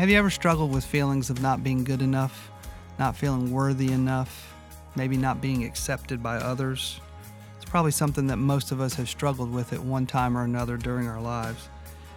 Have 0.00 0.08
you 0.08 0.16
ever 0.16 0.30
struggled 0.30 0.72
with 0.72 0.82
feelings 0.82 1.28
of 1.28 1.42
not 1.42 1.62
being 1.62 1.84
good 1.84 2.00
enough, 2.00 2.50
not 2.98 3.14
feeling 3.14 3.50
worthy 3.50 3.92
enough, 3.92 4.54
maybe 4.96 5.18
not 5.18 5.42
being 5.42 5.62
accepted 5.62 6.22
by 6.22 6.36
others? 6.36 7.02
It's 7.56 7.70
probably 7.70 7.90
something 7.90 8.26
that 8.28 8.38
most 8.38 8.72
of 8.72 8.80
us 8.80 8.94
have 8.94 9.10
struggled 9.10 9.52
with 9.52 9.74
at 9.74 9.80
one 9.80 10.06
time 10.06 10.38
or 10.38 10.44
another 10.44 10.78
during 10.78 11.06
our 11.06 11.20
lives. 11.20 11.68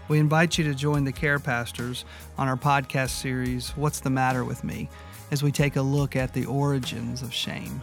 We 0.08 0.20
invite 0.20 0.58
you 0.58 0.64
to 0.64 0.74
join 0.74 1.04
the 1.04 1.12
Care 1.12 1.40
Pastors 1.40 2.06
on 2.38 2.48
our 2.48 2.56
podcast 2.56 3.10
series, 3.10 3.72
What's 3.72 4.00
the 4.00 4.10
Matter 4.10 4.46
with 4.46 4.64
Me, 4.64 4.88
as 5.30 5.44
we 5.44 5.52
take 5.52 5.76
a 5.76 5.82
look 5.82 6.16
at 6.16 6.34
the 6.34 6.46
origins 6.46 7.22
of 7.22 7.34
shame. 7.34 7.82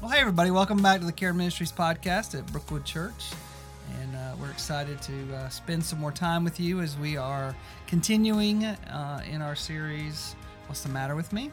Well, 0.00 0.12
hey, 0.12 0.20
everybody, 0.20 0.52
welcome 0.52 0.80
back 0.80 1.00
to 1.00 1.06
the 1.06 1.12
Care 1.12 1.34
Ministries 1.34 1.72
podcast 1.72 2.38
at 2.38 2.46
Brookwood 2.52 2.84
Church. 2.84 3.32
And 4.00 4.14
uh, 4.14 4.36
we're 4.40 4.52
excited 4.52 5.02
to 5.02 5.34
uh, 5.34 5.48
spend 5.48 5.84
some 5.84 5.98
more 5.98 6.12
time 6.12 6.44
with 6.44 6.60
you 6.60 6.80
as 6.80 6.96
we 6.96 7.16
are 7.16 7.52
continuing 7.88 8.64
uh, 8.64 9.24
in 9.28 9.42
our 9.42 9.56
series, 9.56 10.36
What's 10.68 10.82
the 10.82 10.88
Matter 10.88 11.16
with 11.16 11.32
Me? 11.32 11.50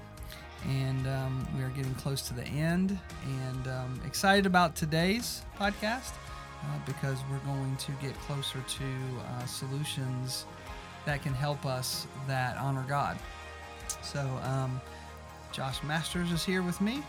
And 0.70 1.08
um, 1.08 1.48
we 1.58 1.64
are 1.64 1.70
getting 1.70 1.96
close 1.96 2.22
to 2.28 2.36
the 2.36 2.44
end 2.44 3.00
and 3.26 3.68
um, 3.68 4.00
excited 4.06 4.46
about 4.46 4.76
today's 4.76 5.42
podcast 5.60 6.12
uh, 6.12 6.78
because 6.86 7.18
we're 7.32 7.52
going 7.52 7.76
to 7.78 7.92
get 7.94 8.14
closer 8.20 8.60
to 8.60 8.84
uh, 9.28 9.46
solutions 9.48 10.46
that 11.08 11.24
can 11.24 11.34
help 11.34 11.66
us 11.66 12.06
that 12.28 12.58
honor 12.58 12.86
God. 12.88 13.18
So, 14.04 14.20
um, 14.44 14.80
Josh 15.52 15.82
Masters 15.82 16.32
is 16.32 16.46
here 16.46 16.62
with 16.62 16.80
me 16.80 17.02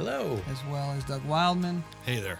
Hello. 0.00 0.40
as 0.50 0.64
well 0.70 0.90
as 0.92 1.04
Doug 1.04 1.24
Wildman. 1.26 1.84
Hey 2.06 2.20
there. 2.20 2.38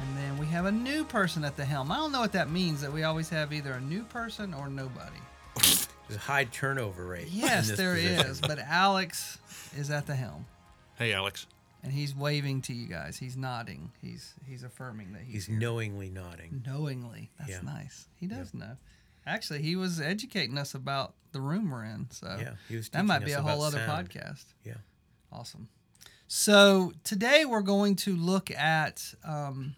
And 0.00 0.16
then 0.16 0.36
we 0.38 0.46
have 0.46 0.66
a 0.66 0.72
new 0.72 1.04
person 1.04 1.44
at 1.44 1.56
the 1.56 1.64
helm. 1.64 1.90
I 1.90 1.96
don't 1.96 2.12
know 2.12 2.20
what 2.20 2.32
that 2.32 2.50
means 2.50 2.80
that 2.82 2.92
we 2.92 3.02
always 3.04 3.28
have 3.30 3.52
either 3.52 3.72
a 3.72 3.80
new 3.80 4.04
person 4.04 4.52
or 4.54 4.68
nobody. 4.68 5.16
There's 5.54 5.88
a 6.10 6.18
high 6.18 6.44
turnover 6.44 7.06
rate. 7.06 7.28
Yes, 7.30 7.70
there 7.76 7.96
is. 7.96 8.16
position. 8.22 8.44
But 8.46 8.58
Alex 8.60 9.38
is 9.76 9.90
at 9.90 10.06
the 10.06 10.14
helm. 10.14 10.46
Hey, 10.96 11.12
Alex. 11.14 11.46
And 11.82 11.92
he's 11.92 12.14
waving 12.14 12.62
to 12.62 12.72
you 12.74 12.86
guys. 12.88 13.16
He's 13.16 13.36
nodding. 13.36 13.90
He's 14.02 14.34
he's 14.46 14.62
affirming 14.64 15.12
that 15.14 15.22
he's, 15.22 15.46
He's 15.46 15.48
knowingly 15.58 16.10
nodding. 16.10 16.62
knowingly. 16.66 17.30
That's 17.38 17.50
Yeah. 17.50 17.60
nice. 17.62 18.06
He 18.16 18.26
does 18.26 18.52
know. 18.52 18.76
Actually, 19.26 19.62
he 19.62 19.76
was 19.76 20.00
educating 20.00 20.58
us 20.58 20.74
about 20.74 21.14
the 21.32 21.40
room 21.40 21.70
we're 21.70 21.84
in. 21.84 22.08
So 22.10 22.36
Yeah, 22.40 22.54
he 22.68 22.76
was 22.76 22.88
that 22.90 23.04
might 23.04 23.24
be 23.24 23.32
a 23.32 23.40
whole 23.42 23.62
other 23.62 23.78
sound. 23.78 24.08
podcast. 24.10 24.44
Yeah. 24.64 24.74
Awesome. 25.32 25.68
So 26.30 26.92
today 27.04 27.46
we're 27.46 27.62
going 27.62 27.96
to 27.96 28.14
look 28.14 28.50
at 28.50 29.14
um, 29.24 29.74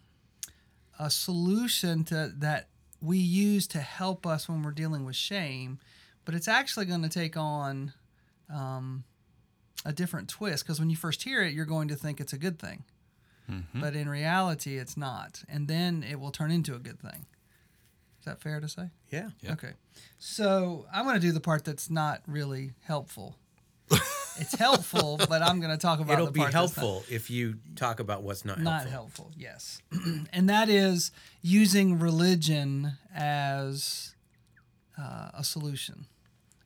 a 0.98 1.08
solution 1.08 2.02
to 2.04 2.32
that 2.38 2.68
we 3.00 3.18
use 3.18 3.68
to 3.68 3.78
help 3.78 4.26
us 4.26 4.48
when 4.48 4.62
we're 4.64 4.72
dealing 4.72 5.04
with 5.04 5.14
shame, 5.14 5.78
but 6.24 6.34
it's 6.34 6.48
actually 6.48 6.86
going 6.86 7.02
to 7.02 7.08
take 7.08 7.36
on 7.36 7.92
um, 8.52 9.04
a 9.84 9.92
different 9.92 10.28
twist 10.28 10.64
because 10.64 10.80
when 10.80 10.90
you 10.90 10.96
first 10.96 11.22
hear 11.22 11.40
it, 11.42 11.54
you're 11.54 11.64
going 11.64 11.86
to 11.86 11.94
think 11.94 12.20
it's 12.20 12.32
a 12.32 12.38
good 12.38 12.58
thing, 12.58 12.82
but 13.74 13.94
in 13.94 14.08
reality, 14.08 14.76
it's 14.76 14.96
not, 14.96 15.42
and 15.48 15.66
then 15.68 16.04
it 16.08 16.20
will 16.20 16.30
turn 16.30 16.50
into 16.50 16.74
a 16.74 16.78
good 16.78 17.00
thing. 17.00 17.26
Is 18.18 18.24
that 18.26 18.40
fair 18.40 18.60
to 18.60 18.68
say? 18.68 18.90
Yeah. 19.10 19.30
Yeah. 19.40 19.52
Okay. 19.52 19.72
So 20.18 20.86
I'm 20.92 21.04
going 21.04 21.14
to 21.14 21.20
do 21.20 21.32
the 21.32 21.40
part 21.40 21.64
that's 21.64 21.88
not 21.90 22.22
really 22.26 22.72
helpful. 22.82 23.36
It's 24.40 24.54
helpful, 24.54 25.18
but 25.28 25.42
I'm 25.42 25.60
going 25.60 25.70
to 25.72 25.78
talk 25.78 26.00
about 26.00 26.14
It'll 26.14 26.30
be 26.30 26.40
part 26.40 26.52
that's 26.52 26.76
not- 26.76 26.82
helpful 26.82 27.04
if 27.14 27.30
you 27.30 27.56
talk 27.76 28.00
about 28.00 28.22
what's 28.22 28.44
not, 28.44 28.58
not 28.60 28.86
helpful. 28.86 29.26
helpful. 29.26 29.32
Yes, 29.36 29.80
and 30.32 30.48
that 30.48 30.68
is 30.68 31.12
using 31.42 31.98
religion 31.98 32.92
as 33.14 34.14
uh, 34.98 35.30
a 35.34 35.44
solution. 35.44 36.06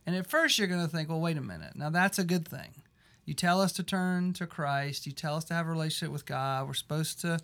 And 0.07 0.15
at 0.15 0.27
first, 0.29 0.59
you're 0.59 0.69
going 0.69 0.85
to 0.85 0.89
think, 0.89 1.09
well, 1.09 1.21
wait 1.21 1.37
a 1.39 1.41
minute. 1.43 1.77
Now 1.77 1.91
that's 1.91 2.19
a 2.19 2.25
good 2.25 2.47
thing. 2.47 2.83
You 3.25 3.33
tell 3.33 3.61
us 3.61 3.73
to 3.75 3.83
turn 3.83 4.35
to 4.35 4.47
Christ. 4.47 5.06
You 5.06 5.12
tell 5.12 5.37
us 5.37 5.45
to 5.45 5.55
have 5.55 5.67
a 5.67 5.71
relationship 5.71 6.12
with 6.12 6.27
God. 6.27 6.67
We're 6.67 6.75
supposed 6.75 7.21
to, 7.23 7.39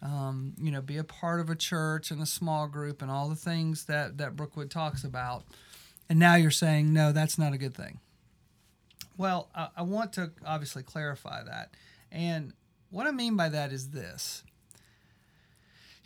um, 0.00 0.54
you 0.56 0.70
know, 0.70 0.80
be 0.80 0.98
a 0.98 1.04
part 1.04 1.40
of 1.40 1.50
a 1.50 1.56
church 1.56 2.12
and 2.12 2.22
a 2.22 2.26
small 2.26 2.68
group 2.68 3.02
and 3.02 3.10
all 3.10 3.28
the 3.28 3.34
things 3.34 3.86
that 3.86 4.18
that 4.18 4.36
Brookwood 4.36 4.70
talks 4.70 5.02
about. 5.02 5.42
And 6.08 6.20
now 6.20 6.36
you're 6.36 6.52
saying, 6.52 6.92
no, 6.92 7.10
that's 7.10 7.38
not 7.38 7.52
a 7.52 7.58
good 7.58 7.74
thing. 7.74 7.98
Well, 9.16 9.48
I, 9.54 9.68
I 9.78 9.82
want 9.82 10.12
to 10.14 10.32
obviously 10.44 10.82
clarify 10.82 11.42
that. 11.44 11.74
And 12.10 12.52
what 12.90 13.06
I 13.06 13.10
mean 13.10 13.36
by 13.36 13.48
that 13.48 13.72
is 13.72 13.90
this. 13.90 14.42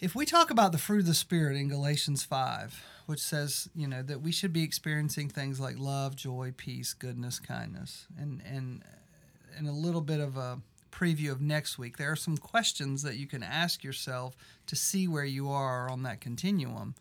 If 0.01 0.15
we 0.15 0.25
talk 0.25 0.51
about 0.51 0.73
the 0.73 0.79
fruit 0.79 1.01
of 1.01 1.07
the 1.07 1.15
Spirit 1.15 1.57
in 1.57 1.69
Galatians 1.69 2.25
5, 2.25 2.85
which 3.07 3.21
says, 3.21 3.69
you 3.75 3.87
know, 3.87 4.03
that 4.03 4.23
we 4.23 4.33
should 4.33 4.53
be 4.53 4.63
experiencing 4.63 5.29
things 5.29 5.61
like 5.61 5.79
love, 5.79 6.17
joy, 6.17 6.55
peace, 6.57 6.95
goodness, 6.95 7.39
kindness, 7.39 8.07
and, 8.19 8.43
and, 8.47 8.83
and 9.59 9.69
a 9.69 9.73
little 9.73 10.01
bit 10.01 10.21
of 10.21 10.37
a 10.37 10.61
preview 10.91 11.31
of 11.31 11.41
next 11.41 11.79
week, 11.79 11.99
there 11.99 12.11
are 12.11 12.17
some 12.17 12.39
questions 12.39 13.03
that 13.03 13.17
you 13.17 13.27
can 13.27 13.43
ask 13.43 13.85
yourself 13.85 14.37
to 14.67 14.75
see 14.75 15.07
where 15.07 15.25
you 15.25 15.51
are 15.51 15.91
on 15.91 16.03
that 16.05 16.21
continuum 16.21 16.95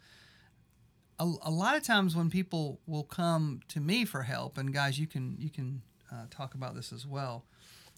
a, 1.19 1.31
a 1.43 1.51
lot 1.51 1.75
of 1.75 1.83
times 1.83 2.15
when 2.15 2.29
people 2.29 2.79
will 2.87 3.03
come 3.03 3.59
to 3.67 3.79
me 3.79 4.05
for 4.05 4.23
help 4.23 4.57
and 4.57 4.73
guys 4.73 4.97
you 4.97 5.07
can 5.07 5.35
you 5.39 5.49
can 5.49 5.81
uh, 6.11 6.25
talk 6.29 6.53
about 6.55 6.75
this 6.75 6.91
as 6.91 7.05
well. 7.05 7.45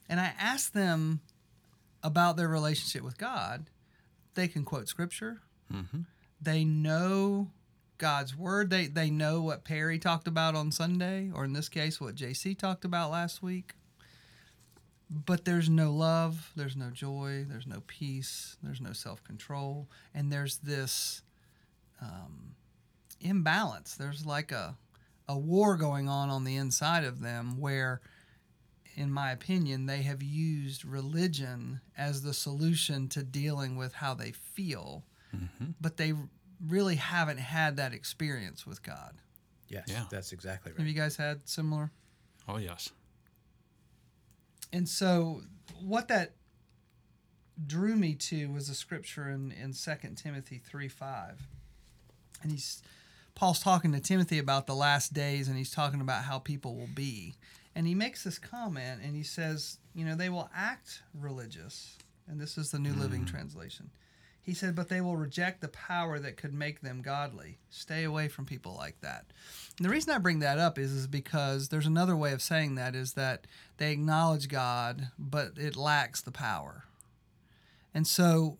And 0.10 0.20
i 0.20 0.34
ask 0.38 0.74
them 0.74 1.22
about 2.04 2.38
their 2.38 2.48
relationship 2.48 3.04
with 3.04 3.18
god. 3.18 3.70
They 4.34 4.48
can 4.48 4.64
quote 4.64 4.88
scripture. 4.88 5.42
They 6.42 6.64
know 6.66 7.52
god's 7.98 8.36
word. 8.36 8.70
They 8.70 8.88
they 8.88 9.10
know 9.10 9.42
what 9.42 9.64
perry 9.64 10.00
talked 10.00 10.28
about 10.28 10.56
on 10.56 10.72
sunday 10.72 11.32
or 11.34 11.46
in 11.46 11.54
this 11.54 11.70
case 11.70 12.02
what 12.02 12.16
jc 12.16 12.58
talked 12.58 12.84
about 12.86 13.12
last 13.12 13.42
week. 13.44 13.74
But 15.10 15.46
there's 15.46 15.70
no 15.70 15.92
love 15.94 16.52
there's 16.56 16.76
no 16.76 16.90
joy 16.90 17.46
there's 17.48 17.68
no 17.68 17.82
peace 17.88 18.58
there's 18.64 18.82
no 18.82 18.94
self-control. 18.94 19.88
And 20.14 20.32
there's 20.32 20.58
this 20.58 21.22
imbalance. 23.22 23.96
There's 23.96 24.26
like 24.26 24.52
a 24.52 24.76
a 25.28 25.38
war 25.38 25.78
going 25.78 26.10
on 26.10 26.30
on 26.30 26.44
the 26.44 26.56
inside 26.56 27.04
of 27.04 27.22
them 27.22 27.60
where 27.60 28.02
in 28.96 29.12
my 29.12 29.32
opinion 29.32 29.86
they 29.86 30.02
have 30.02 30.22
used 30.22 30.84
religion 30.84 31.80
as 31.98 32.22
the 32.24 32.34
solution 32.34 33.08
to 33.08 33.24
dealing 33.24 33.76
with 33.78 33.94
how 33.94 34.14
they 34.14 34.32
feel. 34.32 35.04
Mm-hmm. 35.36 35.72
But 35.80 35.98
they 35.98 36.14
really 36.68 36.96
haven't 36.96 37.40
had 37.40 37.78
that 37.78 37.94
experience 37.94 38.68
with 38.68 38.84
God. 38.84 39.14
Yes, 39.70 39.86
Yeah. 39.88 40.04
that's 40.10 40.34
exactly 40.34 40.72
right. 40.74 40.78
Have 40.80 40.88
you 40.88 40.94
guys 40.94 41.16
had 41.16 41.48
similar? 41.48 41.92
Oh, 42.48 42.58
yes. 42.58 42.90
And 44.74 44.88
so 44.88 45.42
what 45.82 46.08
that 46.10 46.34
drew 47.66 47.96
me 47.96 48.16
to 48.16 48.48
was 48.52 48.70
a 48.70 48.76
scripture 48.76 49.30
in, 49.30 49.52
in 49.52 49.74
2 49.74 49.92
Timothy 50.16 50.62
3 50.66 50.88
5. 50.88 51.48
And 52.44 52.52
he's 52.52 52.82
Paul's 53.36 53.60
talking 53.60 53.92
to 53.94 54.00
Timothy 54.00 54.38
about 54.38 54.68
the 54.68 54.76
last 54.76 55.14
days 55.14 55.48
and 55.48 55.58
he's 55.58 55.72
talking 55.72 56.02
about 56.02 56.24
how 56.24 56.40
people 56.40 56.76
will 56.76 56.90
be. 56.94 57.36
And 57.76 57.88
he 57.88 57.96
makes 57.96 58.24
this 58.24 58.38
comment 58.38 59.02
and 59.04 59.16
he 59.16 59.24
says, 59.24 59.78
you 59.94 60.06
know, 60.06 60.16
they 60.16 60.30
will 60.30 60.50
act 60.56 61.02
religious. 61.14 61.98
And 62.28 62.40
this 62.40 62.58
is 62.58 62.72
the 62.72 62.80
New 62.80 62.94
Living 62.94 63.22
mm. 63.22 63.30
Translation. 63.30 63.90
He 64.44 64.54
said, 64.54 64.76
but 64.76 64.90
they 64.90 65.02
will 65.02 65.18
reject 65.18 65.62
the 65.62 65.68
power 65.68 66.18
that 66.18 66.36
could 66.36 66.54
make 66.54 66.82
them 66.82 67.02
godly. 67.02 67.60
Stay 67.70 68.04
away 68.04 68.28
from 68.28 68.46
people 68.46 68.76
like 68.76 69.00
that. 69.02 69.26
And 69.78 69.86
the 69.86 69.92
reason 69.92 70.14
I 70.14 70.18
bring 70.18 70.40
that 70.40 70.58
up 70.58 70.80
is, 70.80 70.92
is 70.92 71.08
because 71.08 71.70
there's 71.70 71.86
another 71.86 72.18
way 72.18 72.34
of 72.34 72.42
saying 72.42 72.76
that 72.76 72.96
is 72.96 73.14
that 73.14 73.46
they 73.78 73.92
acknowledge 73.92 74.48
God, 74.48 75.10
but 75.20 75.52
it 75.58 75.76
lacks 75.76 76.22
the 76.22 76.32
power. 76.32 76.86
And 77.94 78.08
so 78.08 78.58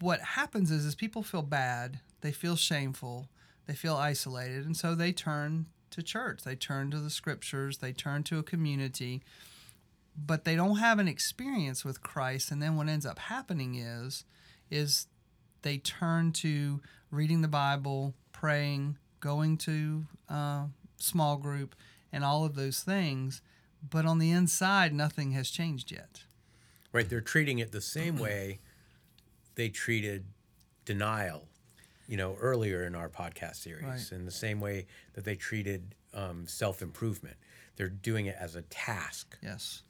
what 0.00 0.20
happens 0.20 0.70
is, 0.72 0.84
is 0.84 0.94
people 0.96 1.22
feel 1.22 1.42
bad, 1.42 2.00
they 2.20 2.32
feel 2.32 2.56
shameful, 2.56 3.28
they 3.70 3.76
feel 3.76 3.94
isolated, 3.94 4.66
and 4.66 4.76
so 4.76 4.96
they 4.96 5.12
turn 5.12 5.66
to 5.90 6.02
church. 6.02 6.42
They 6.42 6.56
turn 6.56 6.90
to 6.90 6.98
the 6.98 7.08
scriptures, 7.08 7.78
they 7.78 7.92
turn 7.92 8.24
to 8.24 8.40
a 8.40 8.42
community, 8.42 9.22
but 10.16 10.44
they 10.44 10.56
don't 10.56 10.78
have 10.78 10.98
an 10.98 11.06
experience 11.06 11.84
with 11.84 12.02
Christ. 12.02 12.50
And 12.50 12.60
then 12.60 12.74
what 12.74 12.88
ends 12.88 13.06
up 13.06 13.20
happening 13.20 13.76
is, 13.76 14.24
is 14.72 15.06
they 15.62 15.78
turn 15.78 16.32
to 16.32 16.80
reading 17.12 17.42
the 17.42 17.48
Bible, 17.48 18.14
praying, 18.32 18.98
going 19.20 19.56
to 19.58 20.04
uh, 20.28 20.64
small 20.96 21.36
group, 21.36 21.76
and 22.12 22.24
all 22.24 22.44
of 22.44 22.56
those 22.56 22.80
things. 22.80 23.40
But 23.88 24.04
on 24.04 24.18
the 24.18 24.32
inside, 24.32 24.92
nothing 24.92 25.30
has 25.30 25.48
changed 25.48 25.92
yet. 25.92 26.24
Right, 26.90 27.08
they're 27.08 27.20
treating 27.20 27.60
it 27.60 27.70
the 27.70 27.80
same 27.80 28.18
way 28.18 28.58
they 29.54 29.68
treated 29.68 30.24
denial 30.84 31.49
you 32.10 32.16
know, 32.16 32.34
earlier 32.40 32.84
in 32.84 32.94
our 32.96 33.08
podcast 33.08 33.56
series, 33.56 33.84
Right. 33.84 34.12
in 34.12 34.24
the 34.24 34.32
same 34.32 34.58
way 34.60 34.86
that 35.14 35.24
they 35.24 35.36
treated 35.36 35.94
um, 36.12 36.46
self 36.48 36.82
improvement. 36.82 37.36
They're 37.76 37.88
doing 37.88 38.26
it 38.26 38.36
as 38.38 38.56
a 38.56 38.62
task. 38.62 39.38
Yes. 39.42 39.82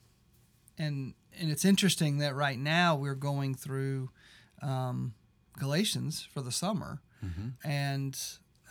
And 0.77 1.15
and 1.39 1.51
it's 1.51 1.65
interesting 1.65 2.19
that 2.19 2.35
right 2.35 2.59
now 2.59 2.95
we're 2.95 3.15
going 3.15 3.55
through 3.55 4.11
um, 4.61 5.13
Galatians 5.57 6.27
for 6.33 6.41
the 6.41 6.51
summer, 6.51 7.01
and 7.63 8.17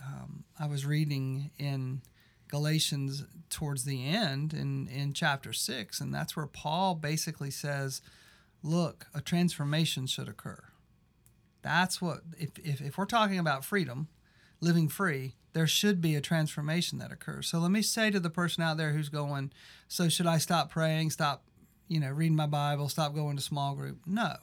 um, 0.05 0.43
I 0.59 0.67
was 0.67 0.85
reading 0.85 1.51
in 1.57 2.01
Galatians 2.47 3.23
towards 3.49 3.83
the 3.85 4.05
end 4.05 4.53
in 4.53 4.87
in 4.87 5.13
chapter 5.13 5.53
six, 5.53 5.99
and 6.01 6.13
that's 6.13 6.35
where 6.35 6.47
Paul 6.47 6.95
basically 6.95 7.51
says, 7.51 8.01
"Look, 8.63 9.07
a 9.13 9.21
transformation 9.21 10.07
should 10.07 10.29
occur." 10.29 10.63
That's 11.61 12.01
what 12.01 12.21
if 12.37 12.57
if, 12.59 12.81
if 12.81 12.97
we're 12.97 13.05
talking 13.05 13.39
about 13.39 13.65
freedom, 13.65 14.07
living 14.59 14.87
free, 14.87 15.35
there 15.53 15.67
should 15.67 16.01
be 16.01 16.15
a 16.15 16.21
transformation 16.21 16.99
that 16.99 17.11
occurs. 17.11 17.47
So 17.47 17.59
let 17.59 17.71
me 17.71 17.81
say 17.81 18.09
to 18.11 18.19
the 18.19 18.29
person 18.29 18.63
out 18.63 18.77
there 18.77 18.91
who's 18.91 19.09
going, 19.09 19.51
so 19.87 20.09
should 20.09 20.27
I 20.27 20.37
stop 20.37 20.69
praying, 20.69 21.11
stop, 21.11 21.43
you 21.87 21.99
know, 21.99 22.11
reading 22.11 22.35
my 22.35 22.47
Bible, 22.47 22.87
stop 22.89 23.13
going 23.13 23.35
to 23.35 23.41
small 23.41 23.75
group? 23.75 23.99
No. 24.05 24.35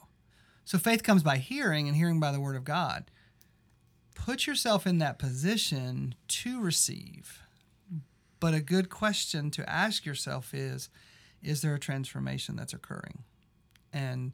So 0.65 0.77
faith 0.77 1.03
comes 1.03 1.23
by 1.23 1.37
hearing 1.37 1.87
and 1.87 1.97
hearing 1.97 2.19
by 2.19 2.31
the 2.31 2.39
word 2.39 2.55
of 2.55 2.63
God. 2.63 3.09
Put 4.13 4.45
yourself 4.45 4.85
in 4.85 4.99
that 4.99 5.17
position 5.17 6.13
to 6.27 6.61
receive. 6.61 7.39
But 8.39 8.53
a 8.53 8.61
good 8.61 8.89
question 8.89 9.49
to 9.51 9.69
ask 9.69 10.05
yourself 10.05 10.53
is 10.53 10.89
is 11.41 11.61
there 11.61 11.73
a 11.73 11.79
transformation 11.79 12.55
that's 12.57 12.73
occurring? 12.73 13.23
And 13.93 14.33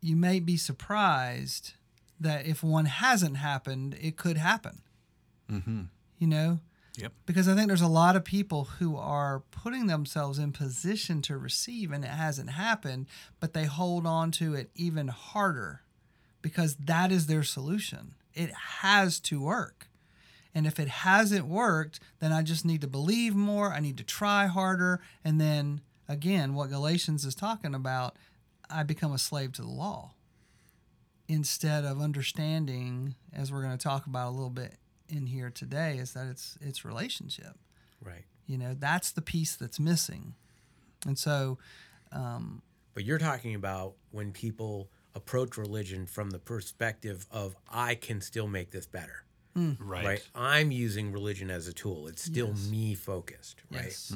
you 0.00 0.16
may 0.16 0.40
be 0.40 0.56
surprised 0.56 1.74
that 2.20 2.46
if 2.46 2.62
one 2.62 2.86
hasn't 2.86 3.36
happened, 3.36 3.96
it 4.00 4.16
could 4.16 4.36
happen. 4.36 4.82
Mm-hmm. 5.50 5.82
You 6.18 6.26
know, 6.26 6.60
Yep. 6.96 7.12
because 7.26 7.48
I 7.48 7.54
think 7.54 7.68
there's 7.68 7.80
a 7.80 7.86
lot 7.86 8.16
of 8.16 8.24
people 8.24 8.64
who 8.64 8.96
are 8.96 9.44
putting 9.52 9.86
themselves 9.86 10.38
in 10.38 10.50
position 10.52 11.22
to 11.22 11.38
receive 11.38 11.92
and 11.92 12.04
it 12.04 12.08
hasn't 12.10 12.50
happened, 12.50 13.06
but 13.38 13.52
they 13.52 13.64
hold 13.66 14.04
on 14.04 14.32
to 14.32 14.54
it 14.54 14.70
even 14.74 15.06
harder 15.08 15.82
because 16.42 16.74
that 16.76 17.12
is 17.12 17.26
their 17.26 17.44
solution. 17.44 18.14
It 18.34 18.50
has 18.80 19.20
to 19.20 19.40
work. 19.40 19.88
And 20.54 20.66
if 20.66 20.80
it 20.80 20.88
hasn't 20.88 21.46
worked, 21.46 22.00
then 22.18 22.32
I 22.32 22.42
just 22.42 22.64
need 22.64 22.80
to 22.80 22.88
believe 22.88 23.34
more, 23.34 23.72
I 23.72 23.78
need 23.78 23.96
to 23.98 24.04
try 24.04 24.46
harder, 24.46 25.00
and 25.24 25.40
then 25.40 25.82
again, 26.08 26.54
what 26.54 26.70
Galatians 26.70 27.24
is 27.24 27.34
talking 27.36 27.74
about, 27.76 28.16
I 28.68 28.82
become 28.82 29.12
a 29.12 29.18
slave 29.18 29.52
to 29.52 29.62
the 29.62 29.68
law 29.68 30.14
instead 31.28 31.84
of 31.84 32.00
understanding 32.00 33.14
as 33.32 33.52
we're 33.52 33.62
going 33.62 33.76
to 33.76 33.82
talk 33.82 34.06
about 34.06 34.28
a 34.28 34.30
little 34.30 34.50
bit 34.50 34.74
in 35.08 35.26
here 35.26 35.50
today 35.50 35.98
is 35.98 36.12
that 36.12 36.26
it's 36.26 36.56
it's 36.60 36.84
relationship 36.84 37.56
Right. 38.02 38.24
you 38.46 38.56
know 38.58 38.74
that's 38.78 39.10
the 39.12 39.22
piece 39.22 39.56
that's 39.56 39.78
missing 39.80 40.34
and 41.06 41.18
so 41.18 41.58
um, 42.12 42.62
But 42.94 43.04
you're 43.04 43.18
talking 43.18 43.54
about 43.54 43.94
when 44.10 44.32
people 44.32 44.88
approach 45.14 45.56
religion 45.58 46.06
from 46.06 46.30
the 46.30 46.38
perspective 46.38 47.26
of, 47.30 47.54
I 47.70 47.94
can 47.96 48.20
still 48.20 48.46
make 48.46 48.70
this 48.70 48.86
better. 48.86 49.24
Right. 49.54 50.04
right? 50.06 50.28
I'm 50.34 50.70
using 50.70 51.10
religion 51.12 51.50
as 51.50 51.66
a 51.66 51.72
tool. 51.72 52.06
It's 52.06 52.22
still 52.22 52.48
Yes. 52.54 52.68
me 52.70 52.94
focused, 52.94 53.62
right? 53.72 53.84
yes 53.84 54.14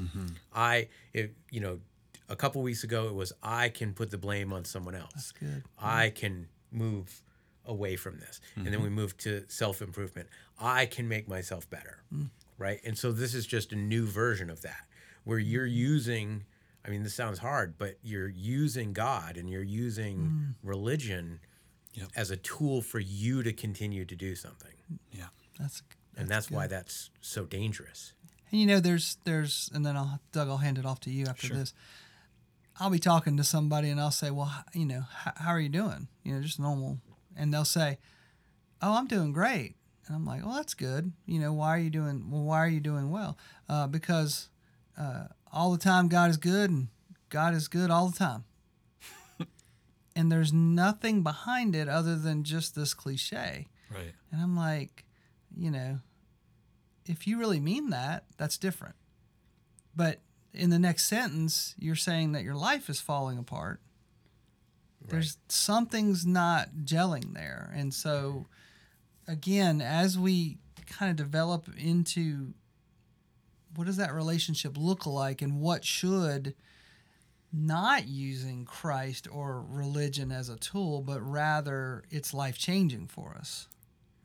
I, 0.55 0.89
if 1.13 1.31
you 1.51 1.61
know, 1.61 1.81
a 2.29 2.37
couple 2.37 2.63
weeks 2.63 2.85
ago 2.85 3.09
it 3.09 3.15
was 3.15 3.33
I 3.43 3.69
can 3.69 3.93
put 3.93 4.11
the 4.11 4.19
blame 4.19 4.53
on 4.53 4.65
someone 4.65 4.95
else. 4.95 5.11
that's 5.15 5.33
good 5.33 5.65
I 5.79 6.11
can 6.11 6.47
move 6.73 7.23
away 7.65 7.97
from 7.97 8.19
this, 8.19 8.41
and 8.57 8.67
then 8.67 8.75
mm-hmm. 8.75 8.83
we 8.85 8.89
move 8.91 9.17
to 9.19 9.45
self 9.49 9.83
improvement. 9.83 10.29
I 10.59 10.87
can 10.87 11.09
make 11.09 11.29
myself 11.29 11.69
better, 11.71 12.03
mm. 12.13 12.31
right? 12.59 12.81
And 12.85 12.97
so 12.99 13.13
this 13.13 13.35
is 13.35 13.47
just 13.47 13.73
a 13.73 13.77
new 13.77 14.07
version 14.07 14.51
of 14.51 14.63
that, 14.63 14.87
where 15.25 15.39
you're 15.39 15.67
using. 15.67 16.45
I 16.85 16.91
mean, 16.91 17.05
this 17.05 17.15
sounds 17.15 17.39
hard, 17.39 17.79
but 17.79 17.99
you're 18.03 18.29
using 18.29 18.93
God 18.93 19.37
and 19.37 19.49
you're 19.49 19.63
using 19.63 20.19
mm. 20.19 20.55
religion 20.69 21.39
Yep. 21.95 22.09
as 22.17 22.31
a 22.31 22.37
tool 22.39 22.81
for 22.81 22.99
you 23.01 23.43
to 23.43 23.53
continue 23.53 24.07
to 24.07 24.17
do 24.17 24.35
something, 24.35 24.73
Yeah. 25.13 25.27
that's 25.59 25.83
and 26.17 26.27
that's 26.27 26.51
why 26.51 26.67
that's 26.67 27.11
so 27.21 27.45
dangerous. 27.45 28.15
and 28.51 28.61
you 28.61 28.67
know 28.67 28.81
there's 28.81 29.19
there's 29.25 29.71
and 29.75 29.85
then 29.85 29.97
I'll 29.97 30.19
Doug 30.33 30.49
I'll 30.49 30.57
hand 30.57 30.79
it 30.79 30.87
off 30.87 31.01
to 31.01 31.11
you 31.11 31.27
after 31.27 31.49
Sure. 31.49 31.57
this 31.59 31.75
I'll 32.81 32.91
be 32.91 32.99
talking 32.99 33.37
to 33.37 33.45
somebody 33.45 33.89
and 33.91 34.01
I'll 34.01 34.11
say 34.11 34.31
well 34.31 34.53
you 34.73 34.87
know 34.87 35.05
how 35.37 35.53
are 35.53 35.61
you 35.61 35.69
doing? 35.69 36.09
You 36.25 36.35
know 36.35 36.43
just 36.43 36.61
normal. 36.61 36.99
And 37.37 37.53
they'll 37.53 37.65
say 37.65 37.99
oh 38.81 38.95
I'm 38.97 39.07
doing 39.07 39.33
great. 39.33 39.75
And 40.07 40.17
I'm 40.17 40.27
like 40.27 40.45
well 40.45 40.55
that's 40.57 40.75
good. 40.75 41.13
You 41.27 41.41
know 41.41 41.53
why 41.53 41.77
are 41.77 41.81
you 41.81 41.91
doing 41.91 42.31
well 42.31 42.43
why 42.43 42.59
are 42.59 42.69
you 42.69 42.81
doing 42.81 43.11
well? 43.11 43.39
Uh, 43.69 43.87
because 43.87 44.49
uh, 44.99 45.25
all 45.53 45.73
the 45.73 45.79
time 45.79 46.09
God 46.09 46.31
is 46.31 46.37
good 46.37 46.71
and 46.71 46.89
God 47.29 47.55
is 47.55 47.69
good 47.69 47.91
all 47.91 48.09
the 48.09 48.19
time. 48.19 48.45
And 50.15 50.31
there's 50.31 50.53
nothing 50.53 51.23
behind 51.23 51.75
it 51.75 51.89
other 51.89 52.17
than 52.17 52.45
just 52.45 52.75
this 52.75 52.93
cliche. 52.93 53.69
Right. 53.91 54.13
and 54.31 54.43
I'm 54.43 54.55
like, 54.55 55.07
you 55.57 55.71
know, 55.71 56.01
if 57.07 57.27
you 57.27 57.39
really 57.39 57.61
mean 57.61 57.91
that, 57.91 58.25
that's 58.37 58.59
different. 58.59 58.95
But 59.95 60.21
in 60.55 60.71
the 60.71 60.79
next 60.79 61.05
sentence, 61.05 61.75
you're 61.79 61.95
saying 61.97 62.33
that 62.33 62.43
your 62.43 62.55
life 62.55 62.89
is 62.89 63.01
falling 63.01 63.39
apart. 63.39 63.81
There's 65.09 65.37
something's 65.49 66.25
not 66.25 66.69
gelling 66.85 67.35
there. 67.35 67.73
And 67.75 67.93
so, 67.93 68.47
again, 69.27 69.81
as 69.81 70.19
we 70.19 70.59
kind 70.87 71.11
of 71.11 71.17
develop 71.17 71.69
into 71.77 72.55
what 73.75 73.87
does 73.87 73.97
that 73.97 74.13
relationship 74.13 74.77
look 74.77 75.07
like 75.07 75.43
and 75.43 75.61
what 75.61 75.85
should 75.85 76.55
not 77.53 78.07
using 78.07 78.65
Christ 78.65 79.29
or 79.31 79.65
religion 79.69 80.33
as 80.33 80.49
a 80.49 80.57
tool, 80.57 81.03
but 81.03 81.21
rather 81.21 82.05
it's 82.11 82.33
life 82.33 82.59
changing 82.59 83.09
for 83.09 83.37
us. 83.39 83.69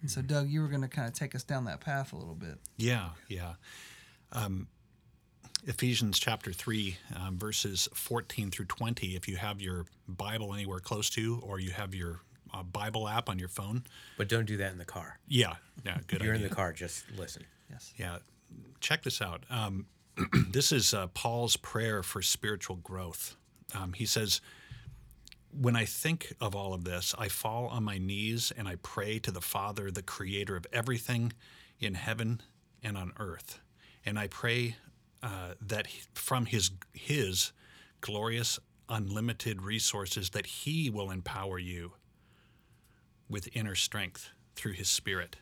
And 0.01 0.12
so, 0.12 0.21
Doug, 0.21 0.47
you 0.47 0.62
were 0.62 0.68
going 0.68 0.81
to 0.81 0.88
kind 0.88 1.07
of 1.07 1.13
take 1.13 1.35
us 1.35 1.44
down 1.44 1.65
that 1.65 1.81
path 1.81 2.13
a 2.13 2.15
little 2.15 2.35
bit. 2.35 2.59
Yeah, 2.77 3.09
yeah. 3.27 3.53
Um, 4.31 4.68
Ephesians 5.67 6.17
chapter 6.17 6.53
3, 6.53 6.97
um, 7.17 7.37
verses 7.37 7.89
14 7.93 8.49
through 8.51 8.65
20. 8.65 9.17
If 9.17 9.27
you 9.27 9.35
have 9.35 9.61
your 9.61 9.85
Bible 10.07 10.53
anywhere 10.53 10.79
close 10.79 11.09
to, 11.11 11.41
or 11.43 11.59
you 11.59 11.71
have 11.71 11.93
your 11.93 12.21
uh, 12.53 12.63
Bible 12.63 13.07
app 13.07 13.27
on 13.29 13.38
your 13.38 13.50
phone. 13.50 13.83
But 14.17 14.29
don't 14.29 14.45
do 14.45 14.55
that 14.57 14.71
in 14.71 14.77
the 14.77 14.86
car. 14.86 15.19
Yeah, 15.27 15.55
yeah, 15.86 15.97
good 16.07 16.21
If 16.21 16.24
you're 16.25 16.36
idea. 16.36 16.45
in 16.45 16.50
the 16.50 16.55
car, 16.55 16.71
just 16.71 17.03
listen. 17.17 17.43
Yes. 17.69 17.93
Yeah, 17.97 18.19
check 18.79 19.03
this 19.03 19.21
out. 19.21 19.43
Um, 19.50 19.88
this 20.51 20.71
is 20.71 20.93
uh, 20.93 21.07
Paul's 21.07 21.57
prayer 21.57 22.01
for 22.01 22.21
spiritual 22.21 22.77
growth. 22.77 23.36
Um, 23.75 23.91
he 23.91 24.05
says, 24.05 24.39
When 25.51 25.75
I 25.75 25.83
think 25.83 26.33
of 26.39 26.55
all 26.55 26.74
of 26.74 26.86
this, 26.86 27.13
I 27.19 27.27
fall 27.27 27.67
on 27.67 27.83
my 27.83 27.97
knees 27.97 28.53
and 28.57 28.69
I 28.69 28.75
pray 28.83 29.19
to 29.19 29.31
the 29.31 29.41
Father, 29.41 29.91
the 29.91 30.01
creator 30.01 30.55
of 30.55 30.65
everything 30.71 31.33
in 31.77 31.95
heaven 31.95 32.39
and 32.81 32.97
on 32.97 33.12
earth. 33.19 33.59
And 34.05 34.17
I 34.17 34.27
pray 34.27 34.77
uh, 35.24 35.53
that 35.62 35.88
he- 35.88 36.01
from 36.13 36.45
his, 36.45 36.71
his 36.93 37.51
glorious, 38.01 38.59
unlimited 38.89 39.62
resources, 39.62 40.29
that 40.31 40.45
he 40.45 40.89
will 40.89 41.12
empower 41.12 41.59
you 41.59 41.93
with 43.29 43.50
inner 43.53 43.75
strength 43.75 44.29
through 44.55 44.74
his 44.74 44.88
spirit. 44.88 45.36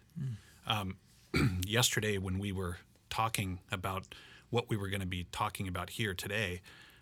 Yesterday 1.67 2.17
when 2.17 2.39
we 2.39 2.51
were 2.51 2.77
talking 3.10 3.60
about 3.72 4.15
what 4.50 4.70
we 4.70 4.77
were 4.77 4.88
going 4.89 5.01
to 5.01 5.05
be 5.08 5.27
talking 5.32 5.67
about 5.67 5.91
here 5.91 6.13
today, 6.13 6.62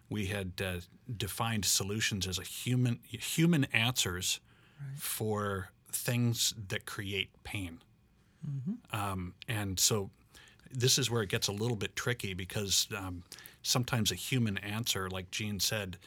we 0.09 0.25
had 0.27 0.53
uh, 0.63 0.79
defined 1.15 1.65
solutions 1.65 2.27
as 2.27 2.37
a 2.39 2.43
human 2.43 2.99
human 3.03 3.65
answers 3.65 4.39
for 4.97 5.69
things 5.91 6.53
that 6.69 6.85
create 6.85 7.29
pain. 7.43 7.79
Um, 8.91 9.33
and 9.47 9.79
so 9.79 10.09
this 10.73 10.97
is 10.97 11.09
where 11.09 11.21
it 11.21 11.29
gets 11.29 11.47
a 11.47 11.51
little 11.51 11.77
bit 11.77 11.95
tricky 11.95 12.33
because 12.33 12.87
um, 12.97 13.23
sometimes 13.61 14.11
a 14.11 14.15
human 14.15 14.57
answer, 14.57 15.09
like 15.09 15.31
Gene 15.31 15.59
said, 15.59 15.97